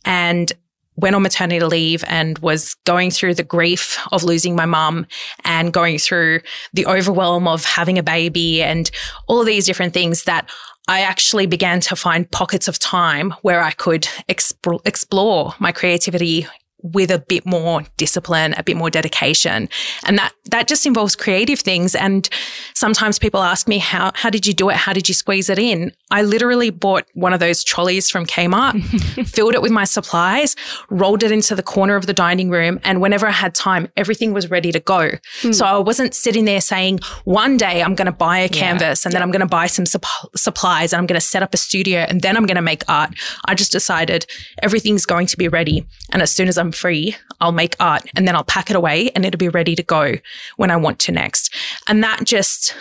and 0.06 0.52
went 0.96 1.16
on 1.16 1.24
maternity 1.24 1.66
leave 1.66 2.04
and 2.08 2.38
was 2.40 2.76
going 2.86 3.10
through 3.10 3.34
the 3.34 3.44
grief 3.44 3.98
of 4.12 4.24
losing 4.24 4.56
my 4.56 4.66
mum 4.66 5.08
and 5.44 5.74
going 5.74 5.98
through 5.98 6.42
the 6.74 6.86
overwhelm 6.86 7.48
of 7.48 7.66
having 7.66 7.98
a 7.98 8.04
baby 8.04 8.62
and 8.62 8.92
all 9.28 9.44
these 9.44 9.66
different 9.66 9.94
things 9.94 10.26
that 10.26 10.48
I 10.88 11.02
actually 11.02 11.46
began 11.46 11.80
to 11.82 11.96
find 11.96 12.30
pockets 12.30 12.68
of 12.68 12.78
time 12.78 13.32
where 13.42 13.62
I 13.62 13.72
could 13.72 14.04
exp- 14.28 14.86
explore 14.86 15.54
my 15.60 15.72
creativity 15.72 16.46
with 16.84 17.10
a 17.10 17.20
bit 17.20 17.46
more 17.46 17.84
discipline, 17.98 18.54
a 18.58 18.64
bit 18.64 18.78
more 18.78 18.90
dedication. 18.90 19.70
And 20.06 20.18
that, 20.18 20.34
that 20.52 20.68
just 20.68 20.86
involves 20.86 21.16
creative 21.16 21.60
things. 21.60 21.96
And 21.96 22.30
sometimes 22.76 23.18
people 23.18 23.42
ask 23.42 23.68
me, 23.68 23.78
how, 23.78 24.12
how 24.14 24.30
did 24.30 24.46
you 24.46 24.54
do 24.54 24.70
it? 24.70 24.76
How 24.76 24.94
did 24.94 25.08
you 25.08 25.16
squeeze 25.16 25.50
it 25.50 25.58
in? 25.58 25.94
I 26.12 26.22
literally 26.22 26.70
bought 26.70 27.06
one 27.14 27.34
of 27.34 27.40
those 27.40 27.64
trolleys 27.64 28.10
from 28.10 28.26
Kmart, 28.26 28.84
filled 29.28 29.56
it 29.56 29.62
with 29.62 29.72
my 29.72 29.86
supplies, 29.86 30.56
rolled 30.90 31.24
it 31.24 31.32
into 31.32 31.56
the 31.56 31.64
corner 31.64 31.96
of 31.96 32.06
the 32.06 32.14
dining 32.14 32.50
room. 32.50 32.80
And 32.84 33.02
whenever 33.02 33.28
I 33.28 33.32
had 33.32 33.56
time, 33.56 33.88
everything 33.96 34.34
was 34.34 34.52
ready 34.52 34.72
to 34.74 34.80
go. 34.80 35.12
Mm. 35.42 35.56
So 35.56 35.66
I 35.66 35.78
wasn't 35.78 36.14
sitting 36.14 36.46
there 36.46 36.62
saying, 36.62 37.00
one 37.24 37.56
day 37.58 37.82
I'm 37.82 37.96
going 37.96 38.08
to 38.08 38.12
buy 38.12 38.40
a 38.40 38.50
canvas 38.50 39.04
yeah. 39.04 39.08
and 39.08 39.14
then 39.14 39.22
I'm 39.22 39.32
going 39.32 39.40
to 39.40 39.46
buy 39.46 39.68
some 39.68 39.86
supp- 39.86 40.38
supplies 40.38 40.92
and 40.92 41.00
I'm 41.00 41.08
going 41.08 41.20
to 41.20 41.26
set 41.26 41.42
up 41.42 41.54
a 41.54 41.58
studio 41.58 42.00
and 42.02 42.22
then 42.22 42.36
I'm 42.36 42.46
going 42.46 42.56
to 42.56 42.62
make 42.62 42.84
art. 42.90 43.18
I 43.46 43.56
just 43.56 43.72
decided 43.72 44.26
everything's 44.62 45.06
going 45.06 45.28
to 45.28 45.38
be 45.38 45.48
ready. 45.48 45.86
And 46.12 46.22
as 46.22 46.32
soon 46.32 46.48
as 46.48 46.58
I'm 46.58 46.73
free, 46.74 47.16
I'll 47.40 47.52
make 47.52 47.76
art 47.80 48.06
and 48.16 48.28
then 48.28 48.36
I'll 48.36 48.44
pack 48.44 48.70
it 48.70 48.76
away 48.76 49.10
and 49.16 49.26
it'll 49.26 49.38
be 49.38 49.50
ready 49.50 49.76
to 49.76 49.84
go 49.84 50.16
when 50.58 50.72
I 50.72 50.76
want 50.76 51.00
to 51.00 51.12
next. 51.12 51.54
And 51.88 52.04
that 52.04 52.24
just 52.26 52.76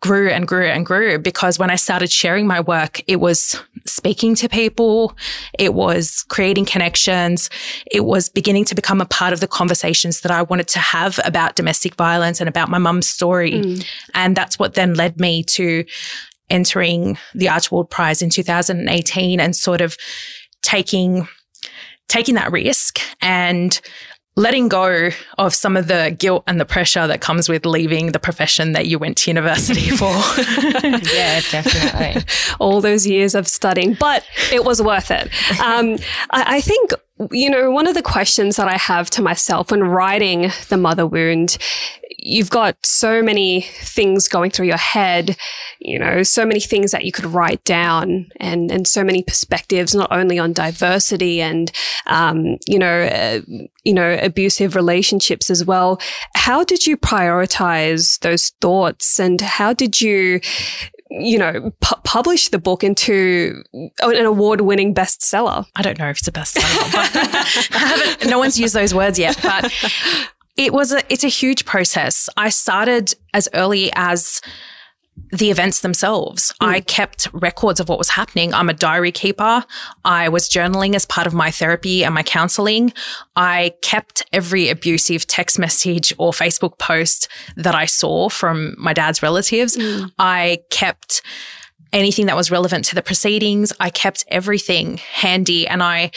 grew 0.00 0.28
and 0.28 0.46
grew 0.46 0.66
and 0.66 0.84
grew 0.84 1.18
because 1.18 1.58
when 1.58 1.70
I 1.70 1.76
started 1.76 2.10
sharing 2.10 2.46
my 2.46 2.60
work, 2.60 3.00
it 3.06 3.16
was 3.16 3.60
speaking 3.86 4.34
to 4.36 4.48
people. 4.48 5.16
It 5.58 5.74
was 5.74 6.24
creating 6.28 6.66
connections. 6.66 7.50
It 7.90 8.04
was 8.04 8.28
beginning 8.28 8.64
to 8.66 8.74
become 8.74 9.00
a 9.00 9.06
part 9.06 9.32
of 9.32 9.40
the 9.40 9.48
conversations 9.48 10.20
that 10.20 10.32
I 10.32 10.42
wanted 10.42 10.68
to 10.68 10.78
have 10.78 11.20
about 11.24 11.56
domestic 11.56 11.94
violence 11.94 12.40
and 12.40 12.48
about 12.48 12.68
my 12.68 12.78
mum's 12.78 13.08
story. 13.08 13.52
Mm. 13.52 13.86
And 14.14 14.36
that's 14.36 14.58
what 14.58 14.74
then 14.74 14.94
led 14.94 15.20
me 15.20 15.42
to 15.44 15.84
entering 16.50 17.18
the 17.34 17.48
Archibald 17.48 17.90
Prize 17.90 18.22
in 18.22 18.30
2018 18.30 19.40
and 19.40 19.56
sort 19.56 19.80
of 19.80 19.96
taking 20.62 21.28
taking 22.08 22.34
that 22.34 22.52
risk 22.52 23.00
and 23.20 23.80
letting 24.36 24.68
go 24.68 25.10
of 25.38 25.54
some 25.54 25.76
of 25.76 25.86
the 25.86 26.14
guilt 26.18 26.42
and 26.46 26.60
the 26.60 26.64
pressure 26.64 27.06
that 27.06 27.20
comes 27.20 27.48
with 27.48 27.64
leaving 27.64 28.12
the 28.12 28.18
profession 28.18 28.72
that 28.72 28.86
you 28.86 28.98
went 28.98 29.16
to 29.16 29.30
university 29.30 29.90
for. 29.96 30.06
yeah, 31.14 31.40
definitely. 31.50 32.22
All 32.58 32.80
those 32.80 33.06
years 33.06 33.34
of 33.34 33.46
studying, 33.46 33.94
but 33.94 34.24
it 34.52 34.64
was 34.64 34.82
worth 34.82 35.10
it. 35.10 35.30
Um, 35.64 35.96
I, 36.30 36.56
I 36.56 36.60
think 36.60 36.92
you 37.30 37.48
know, 37.48 37.70
one 37.70 37.86
of 37.86 37.94
the 37.94 38.02
questions 38.02 38.56
that 38.56 38.66
I 38.66 38.76
have 38.76 39.08
to 39.10 39.22
myself 39.22 39.70
when 39.70 39.84
writing 39.84 40.50
The 40.68 40.76
Mother 40.76 41.06
Wound, 41.06 41.58
you've 42.18 42.50
got 42.50 42.76
so 42.84 43.22
many 43.22 43.60
things 43.60 44.26
going 44.26 44.50
through 44.50 44.66
your 44.66 44.78
head, 44.78 45.36
you 45.78 45.98
know, 45.98 46.24
so 46.24 46.44
many 46.44 46.58
things 46.58 46.90
that 46.90 47.04
you 47.04 47.12
could 47.12 47.26
write 47.26 47.62
down 47.62 48.26
and, 48.40 48.70
and 48.70 48.88
so 48.88 49.04
many 49.04 49.22
perspectives, 49.22 49.94
not 49.94 50.10
only 50.10 50.40
on 50.40 50.52
diversity 50.52 51.40
and, 51.40 51.70
um, 52.06 52.56
you 52.66 52.78
know, 52.78 53.02
uh, 53.02 53.40
you 53.84 53.94
know, 53.94 54.18
abusive 54.20 54.74
relationships 54.74 55.50
as 55.50 55.64
well. 55.64 56.00
How 56.34 56.64
did 56.64 56.84
you 56.86 56.96
prioritize 56.96 58.18
those 58.20 58.48
thoughts 58.60 59.20
and 59.20 59.40
how 59.40 59.72
did 59.72 60.00
you, 60.00 60.40
you 61.20 61.38
know, 61.38 61.72
pu- 61.80 62.00
publish 62.04 62.48
the 62.48 62.58
book 62.58 62.82
into 62.82 63.62
an 63.72 64.26
award 64.26 64.60
winning 64.62 64.94
bestseller. 64.94 65.64
I 65.76 65.82
don't 65.82 65.98
know 65.98 66.10
if 66.10 66.18
it's 66.18 66.28
a 66.28 66.32
bestseller, 66.32 68.18
but 68.20 68.26
no 68.28 68.38
one's 68.38 68.58
used 68.58 68.74
those 68.74 68.94
words 68.94 69.18
yet. 69.18 69.38
But 69.42 69.72
it 70.56 70.72
was 70.72 70.92
a, 70.92 71.02
it's 71.12 71.24
a 71.24 71.28
huge 71.28 71.64
process. 71.64 72.28
I 72.36 72.48
started 72.48 73.14
as 73.32 73.48
early 73.54 73.92
as 73.94 74.40
the 75.30 75.50
events 75.50 75.80
themselves. 75.80 76.52
Mm. 76.60 76.68
I 76.68 76.80
kept 76.80 77.28
records 77.32 77.80
of 77.80 77.88
what 77.88 77.98
was 77.98 78.10
happening. 78.10 78.54
I'm 78.54 78.68
a 78.68 78.74
diary 78.74 79.12
keeper. 79.12 79.64
I 80.04 80.28
was 80.28 80.48
journaling 80.48 80.94
as 80.94 81.04
part 81.06 81.26
of 81.26 81.34
my 81.34 81.50
therapy 81.50 82.04
and 82.04 82.14
my 82.14 82.22
counseling. 82.22 82.92
I 83.36 83.74
kept 83.82 84.24
every 84.32 84.68
abusive 84.68 85.26
text 85.26 85.58
message 85.58 86.14
or 86.18 86.32
Facebook 86.32 86.78
post 86.78 87.28
that 87.56 87.74
I 87.74 87.86
saw 87.86 88.28
from 88.28 88.74
my 88.78 88.92
dad's 88.92 89.22
relatives. 89.22 89.76
Mm. 89.76 90.12
I 90.18 90.58
kept 90.70 91.22
anything 91.92 92.26
that 92.26 92.36
was 92.36 92.50
relevant 92.50 92.84
to 92.86 92.94
the 92.94 93.02
proceedings. 93.02 93.72
I 93.80 93.90
kept 93.90 94.24
everything 94.28 94.98
handy 94.98 95.66
and 95.66 95.82
I 95.82 96.10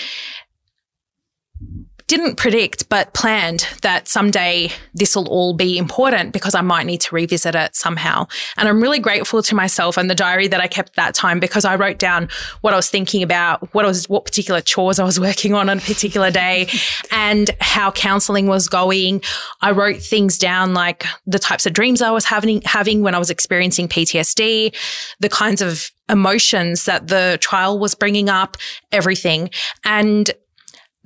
didn't 2.07 2.35
predict, 2.35 2.87
but 2.87 3.13
planned 3.13 3.67
that 3.81 4.07
someday 4.07 4.71
this 4.93 5.15
will 5.15 5.27
all 5.27 5.53
be 5.53 5.77
important 5.77 6.31
because 6.31 6.55
I 6.55 6.61
might 6.61 6.85
need 6.85 7.01
to 7.01 7.13
revisit 7.13 7.53
it 7.53 7.75
somehow. 7.75 8.27
And 8.55 8.69
I'm 8.69 8.81
really 8.81 8.99
grateful 8.99 9.43
to 9.43 9.55
myself 9.55 9.97
and 9.97 10.09
the 10.09 10.15
diary 10.15 10.47
that 10.47 10.61
I 10.61 10.67
kept 10.67 10.95
that 10.95 11.13
time 11.13 11.41
because 11.41 11.65
I 11.65 11.75
wrote 11.75 11.99
down 11.99 12.29
what 12.61 12.73
I 12.73 12.77
was 12.77 12.89
thinking 12.89 13.23
about, 13.23 13.73
what 13.73 13.83
I 13.83 13.89
was, 13.89 14.07
what 14.07 14.23
particular 14.23 14.61
chores 14.61 14.99
I 14.99 15.03
was 15.03 15.19
working 15.27 15.53
on 15.53 15.69
on 15.69 15.79
a 15.79 15.81
particular 15.81 16.31
day 16.31 16.69
and 17.11 17.51
how 17.59 17.91
counseling 17.91 18.47
was 18.47 18.69
going. 18.69 19.21
I 19.61 19.71
wrote 19.71 20.01
things 20.01 20.37
down 20.37 20.73
like 20.73 21.05
the 21.25 21.39
types 21.39 21.65
of 21.65 21.73
dreams 21.73 22.01
I 22.01 22.11
was 22.11 22.23
having, 22.23 22.61
having 22.61 23.01
when 23.03 23.15
I 23.15 23.19
was 23.19 23.29
experiencing 23.29 23.89
PTSD, 23.89 24.73
the 25.19 25.29
kinds 25.29 25.61
of 25.61 25.91
emotions 26.09 26.85
that 26.85 27.07
the 27.07 27.37
trial 27.41 27.79
was 27.79 27.95
bringing 27.95 28.29
up, 28.29 28.55
everything. 28.93 29.49
And 29.83 30.31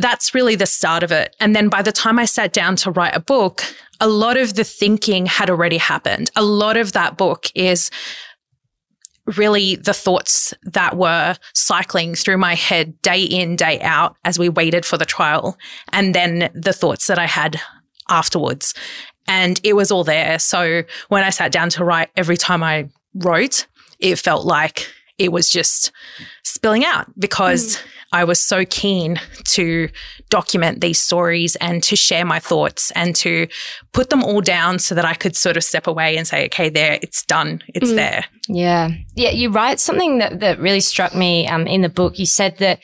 that's 0.02 0.34
really 0.34 0.56
the 0.56 0.66
start 0.66 1.04
of 1.04 1.12
it. 1.12 1.36
And 1.40 1.56
then 1.56 1.70
by 1.70 1.82
the 1.82 1.92
time 1.92 2.20
I 2.20 2.26
sat 2.26 2.54
down 2.54 2.76
to 2.78 2.92
write 2.92 3.16
a 3.16 3.20
book, 3.20 3.64
a 4.00 4.08
lot 4.08 4.38
of 4.38 4.56
the 4.56 4.64
thinking 4.64 5.28
had 5.28 5.50
already 5.50 5.78
happened. 5.78 6.32
A 6.36 6.44
lot 6.44 6.78
of 6.78 6.94
that 6.94 7.18
book 7.18 7.48
is 7.56 7.92
really 9.38 9.76
the 9.76 9.94
thoughts 9.94 10.54
that 10.64 10.98
were 10.98 11.36
cycling 11.54 12.16
through 12.16 12.38
my 12.38 12.56
head 12.56 13.00
day 13.02 13.22
in, 13.24 13.56
day 13.56 13.80
out 13.82 14.16
as 14.26 14.40
we 14.40 14.50
waited 14.50 14.86
for 14.86 14.98
the 14.98 15.06
trial. 15.06 15.58
And 15.94 16.16
then 16.16 16.50
the 16.54 16.74
thoughts 16.74 17.08
that 17.08 17.20
I 17.20 17.28
had 17.28 17.62
afterwards. 18.10 18.74
And 19.28 19.60
it 19.64 19.74
was 19.74 19.92
all 19.92 20.04
there. 20.04 20.40
So 20.40 20.84
when 21.10 21.24
I 21.24 21.30
sat 21.30 21.52
down 21.52 21.70
to 21.72 21.86
write, 21.86 22.10
every 22.18 22.38
time 22.38 22.64
I 22.64 22.90
wrote, 23.14 23.68
it 24.00 24.18
felt 24.18 24.46
like 24.46 24.88
it 25.22 25.32
was 25.32 25.50
just 25.50 25.92
spilling 26.44 26.84
out 26.84 27.08
because 27.20 27.78
mm. 27.78 27.82
I 28.12 28.24
was 28.24 28.42
so 28.42 28.66
keen 28.66 29.22
to 29.50 29.88
document 30.30 30.82
these 30.82 31.00
stories 31.00 31.56
and 31.58 31.84
to 31.84 31.96
share 31.96 32.26
my 32.26 32.40
thoughts 32.40 32.90
and 32.92 33.16
to 33.18 33.48
put 33.94 34.10
them 34.10 34.24
all 34.24 34.42
down 34.42 34.80
so 34.80 34.96
that 34.96 35.06
I 35.06 35.14
could 35.14 35.36
sort 35.36 35.58
of 35.58 35.64
step 35.64 35.86
away 35.86 36.18
and 36.18 36.28
say, 36.28 36.46
okay, 36.46 36.70
there, 36.70 36.98
it's 37.04 37.24
done, 37.24 37.62
it's 37.68 37.92
mm. 37.92 37.96
there. 37.96 38.26
Yeah. 38.48 38.90
Yeah. 39.16 39.30
You 39.30 39.52
write 39.52 39.80
something 39.80 40.18
that, 40.18 40.40
that 40.40 40.60
really 40.60 40.82
struck 40.82 41.14
me 41.14 41.48
um, 41.48 41.68
in 41.68 41.82
the 41.82 41.90
book. 41.90 42.18
You 42.18 42.26
said 42.26 42.58
that 42.58 42.80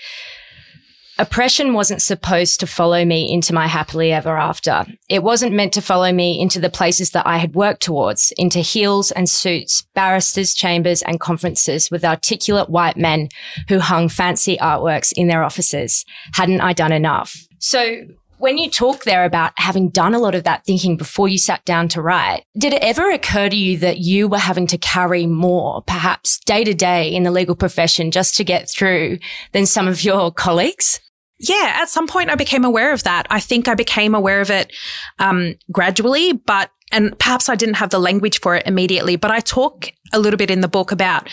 Oppression 1.19 1.73
wasn't 1.73 2.03
supposed 2.03 2.59
to 2.59 2.67
follow 2.67 3.03
me 3.03 3.31
into 3.31 3.51
my 3.51 3.65
happily 3.65 4.11
ever 4.11 4.37
after. 4.37 4.85
It 5.09 5.23
wasn't 5.23 5.55
meant 5.55 5.73
to 5.73 5.81
follow 5.81 6.11
me 6.11 6.39
into 6.39 6.59
the 6.59 6.69
places 6.69 7.09
that 7.11 7.25
I 7.25 7.37
had 7.37 7.55
worked 7.55 7.81
towards, 7.81 8.31
into 8.37 8.59
heels 8.59 9.09
and 9.09 9.27
suits, 9.27 9.81
barristers' 9.95 10.53
chambers 10.53 11.01
and 11.01 11.19
conferences 11.19 11.89
with 11.89 12.05
articulate 12.05 12.69
white 12.69 12.97
men 12.97 13.29
who 13.67 13.79
hung 13.79 14.09
fancy 14.09 14.57
artworks 14.57 15.11
in 15.15 15.27
their 15.27 15.43
offices. 15.43 16.05
Hadn't 16.33 16.61
I 16.61 16.73
done 16.73 16.91
enough? 16.91 17.35
So 17.57 18.03
when 18.37 18.59
you 18.59 18.69
talk 18.69 19.03
there 19.03 19.25
about 19.25 19.53
having 19.55 19.89
done 19.89 20.13
a 20.13 20.19
lot 20.19 20.35
of 20.35 20.43
that 20.43 20.63
thinking 20.65 20.97
before 20.97 21.27
you 21.27 21.39
sat 21.39 21.65
down 21.65 21.87
to 21.89 22.01
write, 22.03 22.43
did 22.55 22.73
it 22.73 22.83
ever 22.83 23.09
occur 23.09 23.49
to 23.49 23.55
you 23.55 23.77
that 23.79 23.97
you 23.97 24.27
were 24.27 24.37
having 24.37 24.67
to 24.67 24.77
carry 24.77 25.25
more, 25.25 25.81
perhaps 25.87 26.39
day 26.41 26.63
to 26.63 26.75
day 26.75 27.11
in 27.11 27.23
the 27.23 27.31
legal 27.31 27.55
profession 27.55 28.11
just 28.11 28.35
to 28.35 28.43
get 28.43 28.69
through 28.69 29.17
than 29.53 29.65
some 29.65 29.87
of 29.87 30.03
your 30.03 30.31
colleagues? 30.31 30.99
Yeah, 31.39 31.73
at 31.75 31.89
some 31.89 32.07
point 32.07 32.29
I 32.29 32.35
became 32.35 32.65
aware 32.65 32.91
of 32.93 33.03
that. 33.03 33.27
I 33.29 33.39
think 33.39 33.67
I 33.67 33.75
became 33.75 34.15
aware 34.15 34.41
of 34.41 34.49
it 34.49 34.73
um, 35.19 35.55
gradually, 35.71 36.33
but 36.33 36.71
and 36.91 37.17
perhaps 37.19 37.49
I 37.49 37.55
didn't 37.55 37.75
have 37.75 37.89
the 37.89 37.99
language 37.99 38.39
for 38.39 38.55
it 38.55 38.65
immediately. 38.65 39.17
But 39.17 39.31
I 39.31 39.39
talk 39.39 39.91
a 40.13 40.19
little 40.19 40.37
bit 40.37 40.49
in 40.49 40.61
the 40.61 40.67
book 40.67 40.91
about 40.91 41.29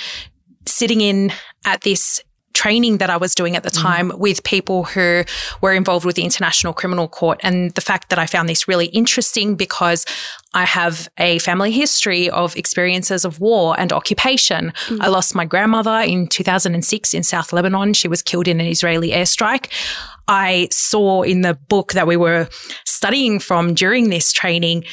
sitting 0.67 1.01
in 1.01 1.33
at 1.64 1.83
this 1.83 2.23
training 2.55 2.99
that 2.99 3.11
I 3.11 3.17
was 3.17 3.35
doing 3.35 3.57
at 3.57 3.62
the 3.62 3.71
mm. 3.71 3.83
time 3.83 4.11
mm. 4.11 4.19
with 4.19 4.43
people 4.45 4.85
who 4.85 5.25
were 5.61 5.73
involved 5.73 6.07
with 6.07 6.17
the 6.17 6.23
International 6.23 6.73
Criminal 6.73 7.09
Court. 7.09 7.38
And 7.43 7.73
the 7.73 7.81
fact 7.81 8.09
that 8.09 8.19
I 8.19 8.27
found 8.27 8.49
this 8.49 8.67
really 8.67 8.87
interesting 8.87 9.57
because 9.57 10.07
I 10.55 10.64
have 10.64 11.09
a 11.19 11.38
family 11.40 11.73
history 11.73 12.31
of 12.31 12.57
experiences 12.57 13.25
of 13.25 13.40
war 13.40 13.75
and 13.79 13.93
occupation. 13.93 14.73
Mm. 14.87 15.01
I 15.01 15.09
lost 15.09 15.35
my 15.35 15.45
grandmother 15.45 15.99
in 16.01 16.29
2006 16.29 17.12
in 17.12 17.23
South 17.23 17.53
Lebanon. 17.53 17.93
She 17.93 18.09
was 18.09 18.23
killed 18.23 18.49
in 18.49 18.61
an 18.61 18.67
Israeli 18.67 19.11
airstrike. 19.11 19.69
I 20.27 20.69
saw 20.71 21.23
in 21.23 21.43
the 21.43 21.55
book 21.55 21.93
that 21.93 22.07
we 22.07 22.17
were 22.17 22.49
studying 22.87 23.38
from 23.38 23.75
during 23.75 24.09
this 24.09 24.33
training 24.33 24.85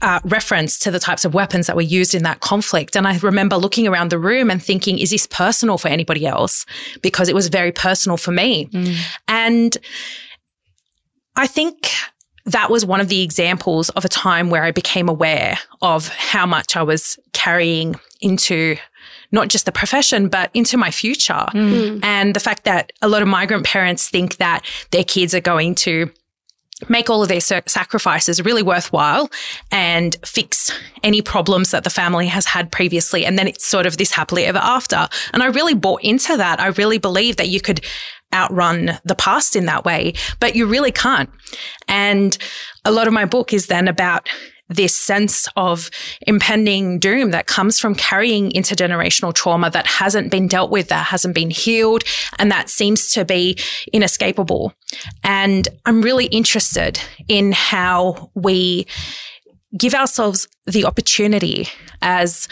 uh, 0.00 0.20
reference 0.24 0.78
to 0.80 0.90
the 0.90 1.00
types 1.00 1.24
of 1.24 1.34
weapons 1.34 1.66
that 1.66 1.76
were 1.76 1.82
used 1.82 2.14
in 2.14 2.22
that 2.22 2.40
conflict. 2.40 2.96
And 2.96 3.06
I 3.06 3.18
remember 3.18 3.56
looking 3.56 3.86
around 3.86 4.10
the 4.10 4.18
room 4.18 4.50
and 4.50 4.62
thinking, 4.62 4.98
is 4.98 5.10
this 5.10 5.26
personal 5.26 5.78
for 5.78 5.88
anybody 5.88 6.26
else? 6.26 6.66
Because 7.02 7.28
it 7.28 7.34
was 7.34 7.48
very 7.48 7.72
personal 7.72 8.16
for 8.16 8.30
me. 8.30 8.66
Mm. 8.66 8.96
And 9.26 9.78
I 11.36 11.46
think 11.46 11.90
that 12.46 12.70
was 12.70 12.84
one 12.84 13.00
of 13.00 13.08
the 13.08 13.22
examples 13.22 13.90
of 13.90 14.04
a 14.04 14.08
time 14.08 14.50
where 14.50 14.64
I 14.64 14.70
became 14.70 15.08
aware 15.08 15.58
of 15.82 16.08
how 16.08 16.46
much 16.46 16.76
I 16.76 16.82
was 16.82 17.18
carrying 17.32 17.96
into 18.20 18.76
not 19.30 19.48
just 19.48 19.66
the 19.66 19.72
profession, 19.72 20.28
but 20.28 20.50
into 20.54 20.76
my 20.76 20.90
future. 20.90 21.46
Mm. 21.52 22.02
And 22.02 22.34
the 22.34 22.40
fact 22.40 22.64
that 22.64 22.92
a 23.02 23.08
lot 23.08 23.22
of 23.22 23.28
migrant 23.28 23.64
parents 23.64 24.08
think 24.08 24.38
that 24.38 24.64
their 24.90 25.04
kids 25.04 25.34
are 25.34 25.40
going 25.40 25.74
to 25.76 26.10
make 26.88 27.10
all 27.10 27.22
of 27.22 27.28
their 27.28 27.40
sacrifices 27.40 28.44
really 28.44 28.62
worthwhile 28.62 29.30
and 29.72 30.16
fix 30.24 30.70
any 31.02 31.20
problems 31.20 31.70
that 31.72 31.84
the 31.84 31.90
family 31.90 32.26
has 32.28 32.46
had 32.46 32.70
previously. 32.70 33.24
And 33.24 33.38
then 33.38 33.48
it's 33.48 33.66
sort 33.66 33.86
of 33.86 33.96
this 33.96 34.12
happily 34.12 34.44
ever 34.44 34.58
after. 34.58 35.08
And 35.32 35.42
I 35.42 35.46
really 35.46 35.74
bought 35.74 36.02
into 36.04 36.36
that. 36.36 36.60
I 36.60 36.68
really 36.68 36.98
believe 36.98 37.36
that 37.36 37.48
you 37.48 37.60
could 37.60 37.84
outrun 38.32 38.98
the 39.04 39.14
past 39.14 39.56
in 39.56 39.66
that 39.66 39.84
way, 39.84 40.12
but 40.38 40.54
you 40.54 40.66
really 40.66 40.92
can't. 40.92 41.30
And 41.88 42.36
a 42.84 42.92
lot 42.92 43.06
of 43.06 43.12
my 43.12 43.24
book 43.24 43.52
is 43.52 43.66
then 43.66 43.88
about 43.88 44.28
this 44.68 44.94
sense 44.94 45.48
of 45.56 45.90
impending 46.22 46.98
doom 46.98 47.30
that 47.30 47.46
comes 47.46 47.80
from 47.80 47.94
carrying 47.94 48.50
intergenerational 48.50 49.34
trauma 49.34 49.70
that 49.70 49.86
hasn't 49.86 50.30
been 50.30 50.46
dealt 50.46 50.70
with, 50.70 50.88
that 50.88 51.06
hasn't 51.06 51.34
been 51.34 51.50
healed, 51.50 52.04
and 52.38 52.50
that 52.50 52.68
seems 52.68 53.12
to 53.12 53.24
be 53.24 53.58
inescapable. 53.92 54.72
And 55.24 55.68
I'm 55.86 56.02
really 56.02 56.26
interested 56.26 57.00
in 57.28 57.52
how 57.52 58.30
we 58.34 58.86
give 59.76 59.94
ourselves 59.94 60.48
the 60.66 60.84
opportunity 60.84 61.68
as 62.00 62.48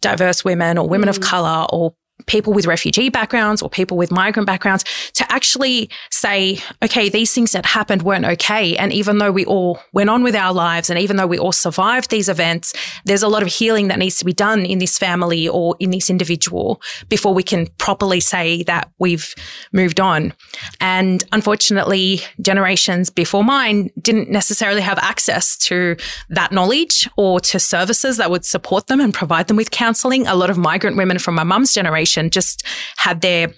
diverse 0.00 0.44
women 0.44 0.78
or 0.78 0.88
women 0.88 1.08
mm. 1.08 1.16
of 1.16 1.20
color 1.20 1.66
or 1.72 1.94
people 2.26 2.52
with 2.52 2.66
refugee 2.66 3.08
backgrounds 3.08 3.62
or 3.62 3.70
people 3.70 3.96
with 3.96 4.10
migrant 4.10 4.46
backgrounds 4.46 4.84
to 5.14 5.30
actually 5.32 5.90
say, 6.10 6.58
okay, 6.82 7.08
these 7.08 7.34
things 7.34 7.52
that 7.52 7.66
happened 7.66 8.02
weren't 8.02 8.24
okay. 8.24 8.76
And 8.76 8.92
even 8.92 9.18
though 9.18 9.32
we 9.32 9.44
all 9.44 9.80
went 9.92 10.10
on 10.10 10.22
with 10.22 10.34
our 10.34 10.52
lives 10.52 10.90
and 10.90 10.98
even 10.98 11.16
though 11.16 11.26
we 11.26 11.38
all 11.38 11.52
survived 11.52 12.10
these 12.10 12.28
events, 12.28 12.72
there's 13.04 13.22
a 13.22 13.28
lot 13.28 13.42
of 13.42 13.48
healing 13.48 13.88
that 13.88 13.98
needs 13.98 14.16
to 14.18 14.24
be 14.24 14.32
done 14.32 14.64
in 14.64 14.78
this 14.78 14.98
family 14.98 15.48
or 15.48 15.76
in 15.78 15.90
this 15.90 16.10
individual 16.10 16.80
before 17.08 17.34
we 17.34 17.42
can 17.42 17.66
properly 17.78 18.20
say 18.20 18.62
that 18.64 18.90
we've 18.98 19.34
moved 19.72 20.00
on. 20.00 20.32
And 20.80 21.24
unfortunately, 21.32 22.20
generations 22.40 23.10
before 23.10 23.44
mine 23.44 23.90
didn't 24.00 24.30
necessarily 24.30 24.80
have 24.80 24.98
access 24.98 25.56
to 25.58 25.96
that 26.28 26.52
knowledge 26.52 27.08
or 27.16 27.40
to 27.40 27.58
services 27.58 28.16
that 28.16 28.30
would 28.30 28.44
support 28.44 28.86
them 28.86 29.00
and 29.00 29.12
provide 29.14 29.48
them 29.48 29.56
with 29.56 29.70
counseling. 29.70 30.26
A 30.26 30.34
lot 30.34 30.50
of 30.50 30.58
migrant 30.58 30.96
women 30.96 31.18
from 31.18 31.34
my 31.34 31.44
mum's 31.44 31.72
generation 31.72 32.09
generation 32.10 32.30
just 32.30 32.64
had 32.96 33.20
their 33.20 33.52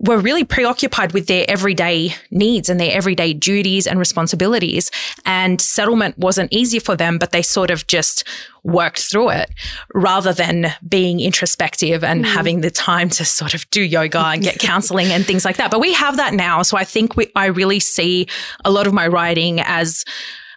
were 0.00 0.18
really 0.18 0.44
preoccupied 0.44 1.12
with 1.12 1.28
their 1.28 1.46
everyday 1.48 2.14
needs 2.30 2.68
and 2.68 2.78
their 2.78 2.92
everyday 2.92 3.32
duties 3.32 3.86
and 3.86 3.98
responsibilities. 3.98 4.90
And 5.24 5.60
settlement 5.60 6.18
wasn't 6.18 6.52
easy 6.52 6.78
for 6.78 6.94
them, 6.96 7.16
but 7.16 7.30
they 7.30 7.40
sort 7.40 7.70
of 7.70 7.86
just 7.86 8.24
worked 8.64 8.98
through 8.98 9.30
it 9.30 9.50
rather 9.94 10.34
than 10.34 10.74
being 10.86 11.20
introspective 11.20 12.02
and 12.04 12.24
mm. 12.24 12.28
having 12.28 12.60
the 12.60 12.70
time 12.70 13.08
to 13.10 13.24
sort 13.24 13.54
of 13.54 13.70
do 13.70 13.80
yoga 13.80 14.18
and 14.18 14.42
get 14.42 14.58
counseling 14.70 15.06
and 15.06 15.24
things 15.24 15.44
like 15.44 15.56
that. 15.56 15.70
But 15.70 15.80
we 15.80 15.94
have 15.94 16.16
that 16.16 16.34
now. 16.34 16.62
So 16.62 16.76
I 16.76 16.84
think 16.84 17.16
we, 17.16 17.30
I 17.36 17.46
really 17.46 17.80
see 17.80 18.26
a 18.64 18.70
lot 18.70 18.86
of 18.86 18.92
my 18.92 19.06
writing 19.06 19.60
as 19.60 20.04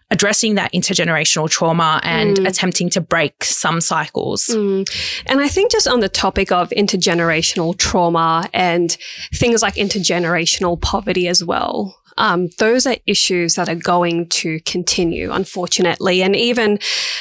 addressing 0.09 0.55
that 0.55 0.71
intergenerational 0.73 1.49
trauma 1.49 1.99
and 2.03 2.37
mm. 2.37 2.47
attempting 2.47 2.89
to 2.91 3.01
break 3.01 3.43
some 3.43 3.81
cycles. 3.81 4.47
Mm. 4.47 4.89
And 5.25 5.41
I 5.41 5.47
think 5.47 5.71
just 5.71 5.87
on 5.87 5.99
the 5.99 6.09
topic 6.09 6.51
of 6.51 6.69
intergenerational 6.69 7.77
trauma 7.77 8.49
and 8.53 8.95
things 9.33 9.61
like 9.61 9.75
intergenerational 9.75 10.79
poverty 10.81 11.27
as 11.27 11.43
well. 11.43 11.97
Um, 12.19 12.49
those 12.57 12.87
are 12.87 12.95
issues 13.05 13.55
that 13.55 13.69
are 13.69 13.75
going 13.75 14.27
to 14.29 14.59
continue, 14.61 15.31
unfortunately. 15.31 16.23
And 16.23 16.35
even 16.35 16.79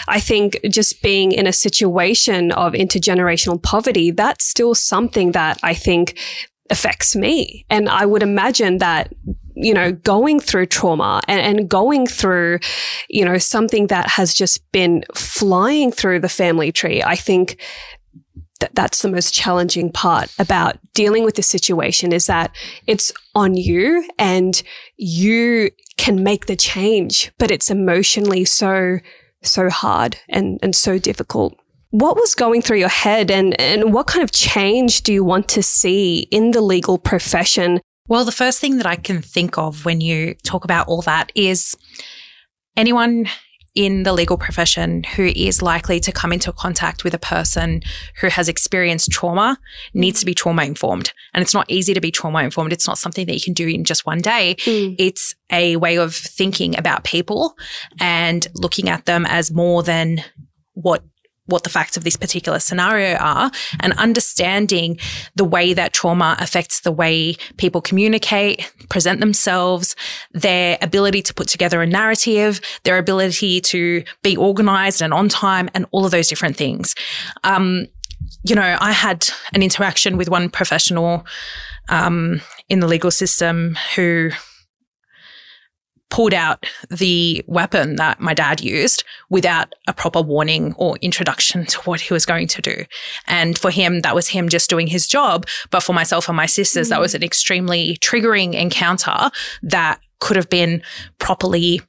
I 0.09 0.21
think 0.21 0.59
just 0.71 1.03
being 1.03 1.33
in 1.33 1.47
a 1.47 1.53
situation 1.53 2.51
of 2.53 2.73
intergenerational 2.73 3.63
poverty, 3.63 4.11
that's 4.11 4.47
still 4.47 4.75
something 4.75 5.33
that 5.33 5.59
I 5.63 5.75
think 5.75 6.19
affects 6.71 7.15
me. 7.15 7.67
And 7.69 7.89
I 7.89 8.07
would 8.07 8.23
imagine 8.23 8.79
that 8.79 9.13
you 9.57 9.73
know, 9.73 9.91
going 9.91 10.39
through 10.39 10.67
trauma 10.67 11.23
and, 11.27 11.41
and 11.41 11.69
going 11.69 12.07
through, 12.07 12.59
you 13.09 13.25
know, 13.25 13.39
something 13.39 13.87
that 13.87 14.09
has 14.11 14.35
just 14.35 14.61
been 14.71 15.03
flying 15.15 15.91
through 15.91 16.21
the 16.21 16.29
family 16.29 16.71
tree, 16.71 17.03
I 17.03 17.17
think 17.17 17.59
that 18.61 18.75
that's 18.75 19.03
the 19.03 19.11
most 19.11 19.35
challenging 19.35 19.91
part 19.91 20.33
about 20.39 20.79
dealing 20.95 21.25
with 21.25 21.37
the 21.37 21.43
situation 21.43 22.13
is 22.13 22.27
that 22.27 22.55
it's 22.87 23.13
on 23.35 23.55
you 23.55 24.07
and 24.19 24.63
you 24.97 25.71
can 25.97 26.23
make 26.23 26.47
the 26.47 26.57
change, 26.57 27.33
but 27.39 27.51
it's 27.51 27.71
emotionally 27.71 28.45
so, 28.45 28.99
so 29.43 29.71
hard 29.71 30.19
and, 30.29 30.59
and 30.63 30.75
so 30.75 30.99
difficult. 30.99 31.55
What 31.91 32.17
was 32.17 32.35
going 32.35 32.63
through 32.63 32.79
your 32.79 32.89
head 32.89 33.31
and, 33.31 33.59
and 33.61 33.95
what 33.95 34.07
kind 34.07 34.23
of 34.23 34.33
change 34.33 35.03
do 35.03 35.13
you 35.13 35.25
want 35.25 35.49
to 35.51 35.63
see 35.63 36.21
in 36.31 36.51
the 36.51 36.61
legal 36.61 36.99
profession 36.99 37.81
well, 38.09 38.25
the 38.25 38.33
first 38.33 38.61
thing 38.61 38.77
that 38.79 38.87
I 38.87 38.97
can 38.97 39.23
think 39.23 39.59
of 39.59 39.85
when 39.85 40.01
you 40.01 40.35
talk 40.43 40.65
about 40.65 40.89
all 40.89 41.03
that 41.03 41.33
is 41.35 41.77
anyone 42.77 43.29
in 43.77 44.05
the 44.05 44.13
legal 44.13 44.39
profession 44.39 45.05
who 45.05 45.27
is 45.27 45.61
likely 45.61 46.01
to 46.01 46.11
come 46.11 46.33
into 46.33 46.51
contact 46.51 47.05
with 47.05 47.13
a 47.13 47.19
person 47.19 47.83
who 48.21 48.29
has 48.29 48.49
experienced 48.49 49.11
trauma 49.11 49.59
needs 49.93 50.19
to 50.19 50.27
be 50.27 50.35
trauma 50.35 50.65
informed. 50.65 51.13
And 51.35 51.43
it's 51.43 51.53
not 51.53 51.71
easy 51.71 51.93
to 51.93 52.01
be 52.01 52.11
trauma 52.11 52.43
informed. 52.43 52.73
It's 52.73 52.89
not 52.89 52.97
something 52.97 53.27
that 53.27 53.35
you 53.35 53.41
can 53.43 53.53
do 53.53 53.69
in 53.69 53.85
just 53.85 54.07
one 54.07 54.19
day. 54.19 54.57
Mm. 54.61 54.97
It's 54.99 55.35
a 55.53 55.77
way 55.77 55.99
of 55.99 56.15
thinking 56.15 56.77
about 56.79 57.05
people 57.05 57.55
and 58.01 58.49
looking 58.55 58.89
at 58.89 59.05
them 59.05 59.27
as 59.27 59.53
more 59.53 59.83
than 59.83 60.25
what 60.73 61.05
what 61.47 61.65
the 61.65 61.71
facts 61.71 61.97
of 61.97 62.05
this 62.05 62.17
particular 62.17 62.59
scenario 62.59 63.17
are 63.17 63.51
and 63.81 63.93
understanding 63.95 64.99
the 65.35 65.45
way 65.45 65.73
that 65.73 65.93
trauma 65.93 66.37
affects 66.39 66.81
the 66.81 66.93
way 66.93 67.37
people 67.57 67.81
communicate, 67.81 68.73
present 68.89 69.21
themselves, 69.21 69.97
their 70.33 70.79
ability 70.83 71.23
to 71.23 71.35
put 71.35 71.49
together 71.49 71.83
a 71.83 71.87
narrative, 71.87 72.61
their 72.85 72.99
ability 72.99 73.61
to 73.61 74.03
be 74.23 74.37
organized 74.37 75.01
and 75.01 75.15
on 75.15 75.29
time 75.29 75.69
and 75.75 75.87
all 75.91 76.05
of 76.05 76.11
those 76.11 76.29
different 76.29 76.57
things. 76.57 76.95
Um, 77.45 77.87
you 78.45 78.55
know, 78.55 78.77
I 78.81 78.93
had 78.93 79.29
an 79.55 79.63
interaction 79.63 80.17
with 80.17 80.29
one 80.29 80.51
professional 80.51 81.25
um, 81.89 82.41
in 82.69 82.81
the 82.81 82.87
legal 82.87 83.11
system 83.11 83.77
who 83.95 84.31
pulled 86.11 86.35
out 86.35 86.65
the 86.89 87.45
weapon 87.47 87.97
that 87.97 88.21
my 88.21 88.33
dad 88.33 88.61
used 88.61 89.05
without 89.29 89.75
a 89.89 89.93
proper 89.93 90.21
warning 90.21 90.75
or 90.79 90.97
introduction 90.99 91.67
to 91.67 91.79
what 91.81 92.01
he 92.01 92.13
was 92.13 92.25
going 92.25 92.47
to 92.47 92.63
do. 92.63 92.85
And 93.27 93.59
for 93.59 93.71
him, 93.71 94.01
that 94.01 94.15
was 94.15 94.29
him 94.29 94.49
just 94.49 94.71
doing 94.71 94.87
his 94.87 95.09
job. 95.09 95.47
But 95.71 95.83
for 95.83 95.93
myself 95.93 96.29
and 96.29 96.37
my 96.37 96.47
sisters, 96.47 96.87
mm. 96.87 96.91
that 96.91 97.01
was 97.01 97.15
an 97.15 97.23
extremely 97.23 97.97
triggering 97.99 98.55
encounter 98.55 99.31
that 99.63 100.01
could 100.21 100.37
have 100.37 100.49
been 100.49 100.83
properly 101.19 101.81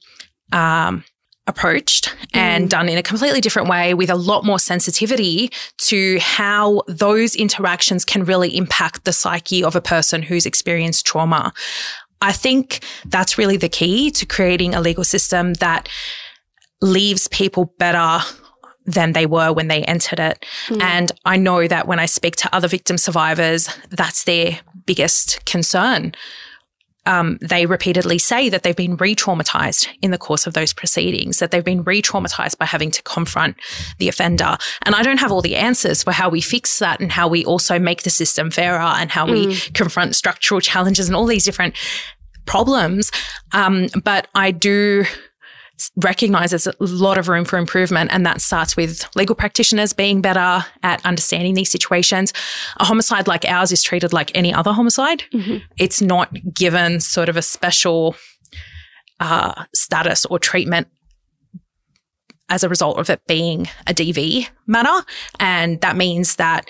um, 0.52 1.04
approached 1.46 2.08
mm. 2.08 2.28
and 2.34 2.70
done 2.70 2.88
in 2.88 2.98
a 2.98 3.02
completely 3.02 3.40
different 3.40 3.68
way 3.68 3.94
with 3.94 4.10
a 4.10 4.14
lot 4.14 4.44
more 4.44 4.58
sensitivity 4.58 5.50
to 5.78 6.18
how 6.20 6.82
those 6.86 7.34
interactions 7.34 8.04
can 8.04 8.24
really 8.24 8.56
impact 8.56 9.04
the 9.04 9.12
psyche 9.12 9.64
of 9.64 9.74
a 9.74 9.80
person 9.80 10.22
who's 10.22 10.46
experienced 10.46 11.06
trauma. 11.06 11.52
I 12.20 12.32
think 12.32 12.80
that's 13.06 13.38
really 13.38 13.56
the 13.56 13.68
key 13.68 14.10
to 14.12 14.26
creating 14.26 14.74
a 14.74 14.80
legal 14.80 15.04
system 15.04 15.54
that 15.54 15.88
leaves 16.80 17.28
people 17.28 17.74
better 17.78 18.20
than 18.84 19.12
they 19.12 19.26
were 19.26 19.52
when 19.52 19.68
they 19.68 19.84
entered 19.84 20.18
it. 20.18 20.44
Mm. 20.68 20.82
And 20.82 21.12
I 21.24 21.36
know 21.36 21.68
that 21.68 21.86
when 21.86 21.98
I 21.98 22.06
speak 22.06 22.36
to 22.36 22.54
other 22.54 22.68
victim 22.68 22.96
survivors, 22.96 23.68
that's 23.90 24.24
their 24.24 24.60
biggest 24.86 25.44
concern. 25.44 26.14
Um, 27.08 27.38
they 27.40 27.64
repeatedly 27.64 28.18
say 28.18 28.50
that 28.50 28.62
they've 28.62 28.76
been 28.76 28.96
re 28.96 29.16
traumatized 29.16 29.88
in 30.02 30.10
the 30.10 30.18
course 30.18 30.46
of 30.46 30.52
those 30.52 30.72
proceedings, 30.74 31.38
that 31.38 31.50
they've 31.50 31.64
been 31.64 31.82
re 31.82 32.02
traumatized 32.02 32.58
by 32.58 32.66
having 32.66 32.90
to 32.90 33.02
confront 33.02 33.56
the 33.98 34.08
offender. 34.08 34.56
And 34.82 34.94
I 34.94 35.02
don't 35.02 35.18
have 35.18 35.32
all 35.32 35.42
the 35.42 35.56
answers 35.56 36.02
for 36.02 36.12
how 36.12 36.28
we 36.28 36.42
fix 36.42 36.78
that 36.80 37.00
and 37.00 37.10
how 37.10 37.26
we 37.26 37.44
also 37.46 37.78
make 37.78 38.02
the 38.02 38.10
system 38.10 38.50
fairer 38.50 38.78
and 38.78 39.10
how 39.10 39.26
mm. 39.26 39.46
we 39.46 39.56
confront 39.72 40.16
structural 40.16 40.60
challenges 40.60 41.08
and 41.08 41.16
all 41.16 41.26
these 41.26 41.44
different 41.44 41.74
problems. 42.44 43.10
Um, 43.52 43.88
but 44.04 44.28
I 44.34 44.50
do 44.50 45.04
recognize 45.96 46.50
there's 46.50 46.66
a 46.66 46.74
lot 46.80 47.18
of 47.18 47.28
room 47.28 47.44
for 47.44 47.58
improvement. 47.58 48.10
And 48.12 48.26
that 48.26 48.40
starts 48.40 48.76
with 48.76 49.08
legal 49.16 49.34
practitioners 49.34 49.92
being 49.92 50.20
better 50.20 50.64
at 50.82 51.04
understanding 51.06 51.54
these 51.54 51.70
situations. 51.70 52.32
A 52.78 52.84
homicide 52.84 53.28
like 53.28 53.44
ours 53.44 53.72
is 53.72 53.82
treated 53.82 54.12
like 54.12 54.30
any 54.34 54.52
other 54.52 54.72
homicide. 54.72 55.22
Mm-hmm. 55.32 55.58
It's 55.78 56.02
not 56.02 56.36
given 56.52 57.00
sort 57.00 57.28
of 57.28 57.36
a 57.36 57.42
special 57.42 58.16
uh, 59.20 59.64
status 59.74 60.24
or 60.26 60.38
treatment 60.38 60.88
as 62.48 62.64
a 62.64 62.68
result 62.68 62.98
of 62.98 63.10
it 63.10 63.20
being 63.26 63.68
a 63.86 63.94
DV 63.94 64.48
matter. 64.66 65.04
And 65.38 65.80
that 65.80 65.96
means 65.96 66.36
that 66.36 66.66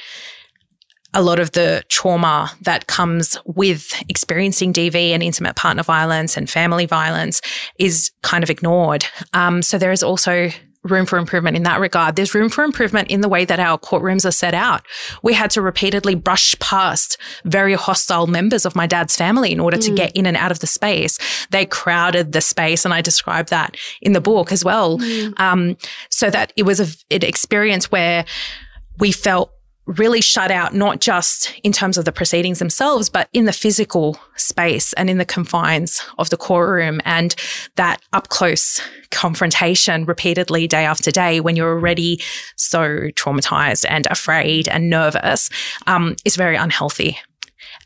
a 1.15 1.23
lot 1.23 1.39
of 1.39 1.53
the 1.53 1.83
trauma 1.89 2.53
that 2.63 2.87
comes 2.87 3.39
with 3.45 3.93
experiencing 4.09 4.73
DV 4.73 4.95
and 4.95 5.23
intimate 5.23 5.57
partner 5.57 5.83
violence 5.83 6.37
and 6.37 6.51
family 6.51 6.87
violence 6.87 7.41
is 7.79 8.11
kind 8.23 8.45
of 8.45 8.51
ignored. 8.51 9.07
Um, 9.33 9.63
so 9.63 9.79
there 9.79 9.93
is 9.93 10.03
also 10.03 10.51
room 10.85 11.07
for 11.07 11.19
improvement 11.19 11.57
in 11.57 11.65
that 11.65 11.81
regard. 11.81 12.17
There's 12.17 12.35
room 12.35 12.49
for 12.49 12.65
improvement 12.65 13.09
in 13.09 13.21
the 13.21 13.29
way 13.29 13.45
that 13.45 13.59
our 13.59 13.79
courtrooms 13.79 14.25
are 14.25 14.33
set 14.33 14.55
out. 14.55 14.87
We 15.23 15.35
had 15.35 15.51
to 15.53 15.63
repeatedly 15.63 16.15
brush 16.15 16.59
past 16.59 17.19
very 17.45 17.75
hostile 17.75 18.27
members 18.27 18.65
of 18.65 18.77
my 18.77 18.87
dad's 18.87 19.17
family 19.17 19.53
in 19.53 19.61
order 19.61 19.77
mm. 19.77 19.85
to 19.87 19.95
get 19.95 20.13
in 20.13 20.27
and 20.27 20.37
out 20.37 20.53
of 20.53 20.61
the 20.61 20.67
space. 20.67 21.19
They 21.51 21.67
crowded 21.67 22.33
the 22.33 22.41
space, 22.41 22.85
and 22.85 22.95
I 22.95 23.01
describe 23.01 23.49
that 23.49 23.77
in 24.01 24.13
the 24.13 24.21
book 24.21 24.53
as 24.53 24.65
well. 24.65 24.99
Mm. 24.99 25.39
Um, 25.41 25.77
so 26.11 26.31
that 26.31 26.53
it 26.57 26.63
was 26.63 26.81
a, 26.81 27.15
an 27.15 27.25
experience 27.25 27.91
where 27.91 28.25
we 28.99 29.13
felt 29.13 29.53
really 29.89 30.21
shut 30.21 30.51
out, 30.51 30.75
not 30.75 31.01
just 31.01 31.53
in 31.65 31.73
terms 31.73 31.97
of 31.97 32.05
the 32.05 32.13
proceedings 32.13 32.59
themselves, 32.59 33.09
but 33.09 33.29
in 33.33 33.47
the 33.47 33.53
physical 33.53 34.19
space 34.37 34.93
and 34.93 35.09
in 35.09 35.19
the 35.19 35.25
confines 35.25 36.01
of 36.19 36.31
the 36.31 36.37
courtroom 36.37 37.01
and 37.05 37.35
that 37.77 38.01
up 38.13 38.29
close 38.29 38.81
confrontation 39.11 40.05
repeatedly 40.05 40.67
day 40.67 40.85
after 40.85 41.11
day 41.11 41.41
when 41.41 41.57
you're 41.57 41.73
already 41.73 42.21
so 42.57 43.09
traumatized 43.13 43.87
and 43.89 44.07
afraid 44.07 44.69
and 44.69 44.91
nervous 44.91 45.49
um, 45.87 46.15
is 46.25 46.37
very 46.37 46.57
unhealthy. 46.57 47.19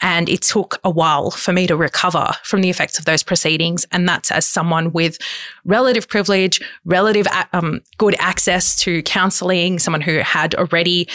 And 0.03 0.29
it 0.29 0.43
took 0.43 0.79
a 0.85 0.91
while 0.91 1.31
for 1.31 1.53
me 1.53 1.67
to 1.69 1.77
recover 1.77 2.33
from 2.43 2.61
the 2.61 2.71
effects 2.71 2.99
of 2.99 3.05
those 3.05 3.23
proceedings. 3.23 3.87
And 3.93 4.09
that's 4.09 4.31
as 4.31 4.47
someone 4.47 4.93
with 4.93 5.19
relative 5.65 6.09
privilege, 6.09 6.61
relative 6.85 7.27
um, 7.53 7.81
good 7.99 8.17
access 8.19 8.77
to 8.81 9.03
counseling, 9.05 9.79
someone 9.79 10.01
who 10.01 10.19
had 10.19 10.55
already 10.57 11.09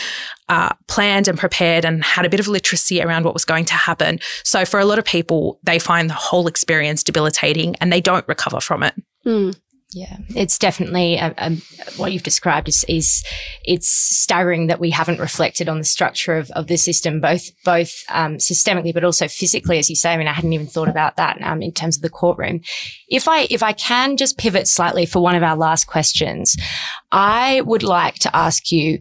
uh, 0.49 0.73
planned 0.87 1.27
and 1.27 1.37
prepared 1.37 1.83
and 1.83 2.03
had 2.03 2.25
a 2.25 2.29
bit 2.29 2.39
of 2.39 2.47
literacy 2.47 3.01
around 3.01 3.25
what 3.25 3.33
was 3.33 3.45
going 3.45 3.65
to 3.65 3.73
happen. 3.73 4.19
So 4.43 4.65
for 4.65 4.79
a 4.79 4.85
lot 4.85 4.97
of 4.97 5.05
people, 5.05 5.59
they 5.63 5.79
find 5.79 6.09
the 6.09 6.13
whole 6.13 6.47
experience 6.47 7.03
debilitating 7.03 7.75
and 7.81 7.91
they 7.91 8.01
don't 8.01 8.27
recover 8.27 8.61
from 8.61 8.83
it. 8.83 8.95
Mm. 9.25 9.59
Yeah, 9.93 10.17
it's 10.35 10.57
definitely 10.57 11.15
a, 11.15 11.33
a, 11.37 11.51
what 11.95 12.11
you've 12.11 12.23
described 12.23 12.67
is, 12.67 12.83
is 12.89 13.23
it's 13.63 13.87
staggering 13.87 14.67
that 14.67 14.81
we 14.81 14.89
haven't 14.89 15.21
reflected 15.21 15.69
on 15.69 15.77
the 15.77 15.85
structure 15.85 16.35
of, 16.35 16.51
of 16.51 16.67
the 16.67 16.75
system, 16.75 17.21
both 17.21 17.49
both 17.63 17.93
um, 18.09 18.35
systemically 18.35 18.93
but 18.93 19.05
also 19.05 19.29
physically, 19.29 19.79
as 19.79 19.89
you 19.89 19.95
say. 19.95 20.11
I 20.11 20.17
mean, 20.17 20.27
I 20.27 20.33
hadn't 20.33 20.51
even 20.51 20.67
thought 20.67 20.89
about 20.89 21.15
that 21.15 21.41
um, 21.41 21.61
in 21.61 21.71
terms 21.71 21.95
of 21.95 22.01
the 22.01 22.09
courtroom. 22.09 22.59
If 23.07 23.29
I 23.29 23.47
if 23.49 23.63
I 23.63 23.71
can 23.71 24.17
just 24.17 24.37
pivot 24.37 24.67
slightly 24.67 25.05
for 25.05 25.21
one 25.21 25.35
of 25.35 25.43
our 25.43 25.55
last 25.55 25.85
questions, 25.85 26.57
I 27.13 27.61
would 27.61 27.83
like 27.83 28.15
to 28.15 28.35
ask 28.35 28.73
you 28.73 28.99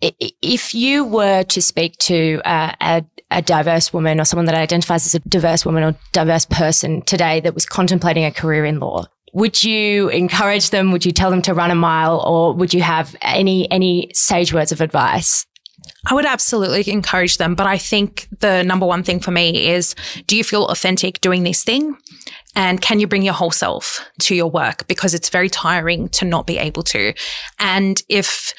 if 0.00 0.74
you 0.74 1.04
were 1.04 1.42
to 1.44 1.62
speak 1.62 1.96
to 1.98 2.40
uh, 2.44 2.72
a, 2.80 3.04
a, 3.30 3.42
diverse 3.42 3.92
woman 3.92 4.20
or 4.20 4.24
someone 4.24 4.46
that 4.46 4.54
identifies 4.54 5.06
as 5.06 5.14
a 5.14 5.20
diverse 5.20 5.64
woman 5.64 5.82
or 5.82 5.94
diverse 6.12 6.44
person 6.44 7.02
today 7.02 7.40
that 7.40 7.54
was 7.54 7.64
contemplating 7.64 8.24
a 8.24 8.30
career 8.30 8.64
in 8.64 8.80
law, 8.80 9.06
would 9.34 9.62
you 9.64 10.08
encourage 10.10 10.70
them? 10.70 10.92
Would 10.92 11.04
you 11.04 11.12
tell 11.12 11.30
them 11.30 11.42
to 11.42 11.54
run 11.54 11.72
a 11.72 11.74
mile 11.74 12.20
or 12.20 12.54
would 12.54 12.72
you 12.72 12.82
have 12.82 13.14
any, 13.20 13.68
any 13.70 14.10
sage 14.14 14.54
words 14.54 14.70
of 14.70 14.80
advice? 14.80 15.44
I 16.06 16.14
would 16.14 16.24
absolutely 16.24 16.90
encourage 16.92 17.38
them. 17.38 17.56
But 17.56 17.66
I 17.66 17.76
think 17.76 18.28
the 18.38 18.62
number 18.62 18.86
one 18.86 19.02
thing 19.02 19.18
for 19.18 19.32
me 19.32 19.68
is 19.68 19.94
do 20.28 20.36
you 20.36 20.44
feel 20.44 20.66
authentic 20.66 21.20
doing 21.20 21.42
this 21.42 21.64
thing? 21.64 21.96
And 22.54 22.80
can 22.80 23.00
you 23.00 23.08
bring 23.08 23.22
your 23.22 23.34
whole 23.34 23.50
self 23.50 24.08
to 24.20 24.36
your 24.36 24.50
work? 24.50 24.86
Because 24.86 25.14
it's 25.14 25.28
very 25.28 25.50
tiring 25.50 26.08
to 26.10 26.24
not 26.24 26.46
be 26.46 26.56
able 26.56 26.84
to. 26.84 27.12
And 27.58 28.00
if 28.08 28.54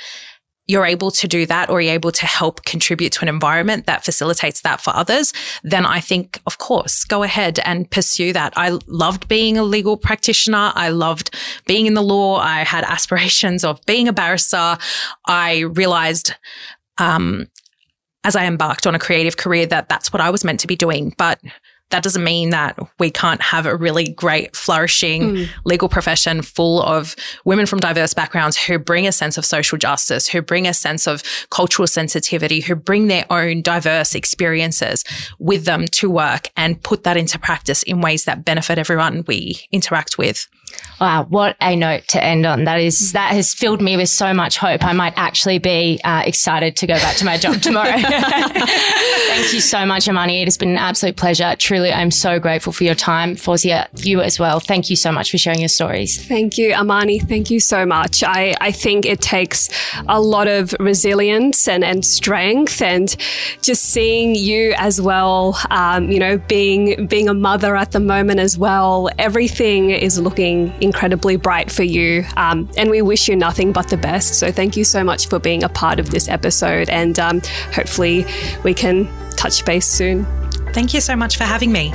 you're 0.67 0.85
able 0.85 1.11
to 1.11 1.27
do 1.27 1.45
that 1.45 1.69
or 1.69 1.79
you're 1.79 1.93
able 1.93 2.11
to 2.11 2.25
help 2.25 2.63
contribute 2.65 3.11
to 3.13 3.21
an 3.21 3.29
environment 3.29 3.85
that 3.85 4.03
facilitates 4.03 4.61
that 4.61 4.81
for 4.81 4.95
others, 4.95 5.31
then 5.63 5.85
I 5.85 5.99
think, 5.99 6.41
of 6.47 6.57
course, 6.57 7.03
go 7.03 7.23
ahead 7.23 7.59
and 7.59 7.89
pursue 7.89 8.33
that. 8.33 8.53
I 8.55 8.79
loved 8.87 9.27
being 9.27 9.57
a 9.57 9.63
legal 9.63 9.95
practitioner. 9.95 10.71
I 10.75 10.89
loved 10.89 11.35
being 11.67 11.85
in 11.85 11.93
the 11.93 12.01
law. 12.01 12.37
I 12.37 12.63
had 12.63 12.83
aspirations 12.87 13.63
of 13.63 13.79
being 13.85 14.07
a 14.07 14.13
barrister. 14.13 14.77
I 15.25 15.59
realized, 15.59 16.33
um, 16.97 17.47
as 18.23 18.35
I 18.35 18.45
embarked 18.45 18.87
on 18.87 18.95
a 18.95 18.99
creative 18.99 19.37
career 19.37 19.67
that 19.67 19.87
that's 19.87 20.11
what 20.11 20.21
I 20.21 20.31
was 20.31 20.43
meant 20.43 20.59
to 20.61 20.67
be 20.67 20.75
doing. 20.75 21.13
But 21.15 21.39
that 21.91 22.03
doesn't 22.03 22.23
mean 22.23 22.49
that 22.49 22.77
we 22.99 23.11
can't 23.11 23.41
have 23.41 23.65
a 23.65 23.75
really 23.75 24.09
great, 24.09 24.55
flourishing 24.55 25.21
mm. 25.21 25.49
legal 25.65 25.87
profession 25.87 26.41
full 26.41 26.81
of 26.81 27.15
women 27.45 27.65
from 27.65 27.79
diverse 27.79 28.13
backgrounds 28.13 28.57
who 28.57 28.79
bring 28.79 29.05
a 29.05 29.11
sense 29.11 29.37
of 29.37 29.45
social 29.45 29.77
justice, 29.77 30.27
who 30.27 30.41
bring 30.41 30.67
a 30.67 30.73
sense 30.73 31.07
of 31.07 31.21
cultural 31.51 31.87
sensitivity, 31.87 32.59
who 32.61 32.75
bring 32.75 33.07
their 33.07 33.25
own 33.29 33.61
diverse 33.61 34.15
experiences 34.15 35.03
with 35.37 35.65
them 35.65 35.85
to 35.87 36.09
work 36.09 36.49
and 36.57 36.81
put 36.81 37.03
that 37.03 37.17
into 37.17 37.37
practice 37.37 37.83
in 37.83 38.01
ways 38.01 38.25
that 38.25 38.43
benefit 38.43 38.77
everyone 38.79 39.23
we 39.27 39.59
interact 39.71 40.17
with. 40.17 40.47
Wow, 40.99 41.25
what 41.27 41.57
a 41.61 41.75
note 41.75 42.07
to 42.09 42.23
end 42.23 42.45
on. 42.45 42.63
That 42.63 42.79
is, 42.79 43.11
that 43.11 43.33
has 43.33 43.53
filled 43.53 43.81
me 43.81 43.97
with 43.97 44.07
so 44.07 44.33
much 44.33 44.57
hope. 44.57 44.83
I 44.83 44.93
might 44.93 45.13
actually 45.17 45.59
be 45.59 45.99
uh, 46.05 46.23
excited 46.25 46.77
to 46.77 46.87
go 46.87 46.93
back 46.93 47.17
to 47.17 47.25
my 47.25 47.37
job 47.37 47.61
tomorrow. 47.61 47.91
Thank 47.97 49.53
you 49.53 49.59
so 49.59 49.85
much, 49.85 50.07
Amani. 50.07 50.41
It 50.41 50.45
has 50.45 50.57
been 50.57 50.69
an 50.69 50.77
absolute 50.77 51.17
pleasure. 51.17 51.53
Truly, 51.59 51.91
I'm 51.91 52.11
so 52.11 52.39
grateful 52.39 52.71
for 52.71 52.85
your 52.85 52.95
time. 52.95 53.35
Fawzia, 53.35 53.87
you 54.05 54.21
as 54.21 54.39
well. 54.39 54.61
Thank 54.61 54.89
you 54.89 54.95
so 54.95 55.11
much 55.11 55.31
for 55.31 55.37
sharing 55.37 55.59
your 55.59 55.67
stories. 55.67 56.25
Thank 56.25 56.57
you, 56.57 56.73
Amani. 56.73 57.19
Thank 57.19 57.51
you 57.51 57.59
so 57.59 57.85
much. 57.85 58.23
I, 58.23 58.55
I 58.61 58.71
think 58.71 59.05
it 59.05 59.19
takes 59.19 59.69
a 60.07 60.21
lot 60.21 60.47
of 60.47 60.73
resilience 60.79 61.67
and, 61.67 61.83
and 61.83 62.05
strength 62.05 62.81
and 62.81 63.13
just 63.61 63.83
seeing 63.83 64.33
you 64.33 64.73
as 64.77 65.01
well, 65.01 65.59
um, 65.71 66.09
you 66.09 66.19
know, 66.19 66.37
being, 66.37 67.05
being 67.07 67.27
a 67.27 67.33
mother 67.33 67.75
at 67.75 67.91
the 67.91 67.99
moment 67.99 68.39
as 68.39 68.57
well. 68.57 69.09
Everything 69.19 69.89
is 69.89 70.17
looking 70.19 70.54
incredibly 70.81 71.35
bright 71.37 71.71
for 71.71 71.83
you. 71.83 72.25
Um, 72.37 72.69
and 72.77 72.89
we 72.89 73.01
wish 73.01 73.27
you 73.27 73.35
nothing 73.35 73.71
but 73.71 73.89
the 73.89 73.97
best. 73.97 74.35
So 74.35 74.51
thank 74.51 74.75
you 74.77 74.83
so 74.83 75.03
much 75.03 75.27
for 75.27 75.39
being 75.39 75.63
a 75.63 75.69
part 75.69 75.99
of 75.99 76.09
this 76.09 76.27
episode. 76.27 76.89
And 76.89 77.17
um, 77.19 77.41
hopefully 77.73 78.25
we 78.63 78.73
can 78.73 79.07
touch 79.31 79.63
base 79.65 79.87
soon. 79.87 80.25
Thank 80.73 80.93
you 80.93 81.01
so 81.01 81.15
much 81.15 81.37
for 81.37 81.43
having 81.43 81.71
me. 81.71 81.93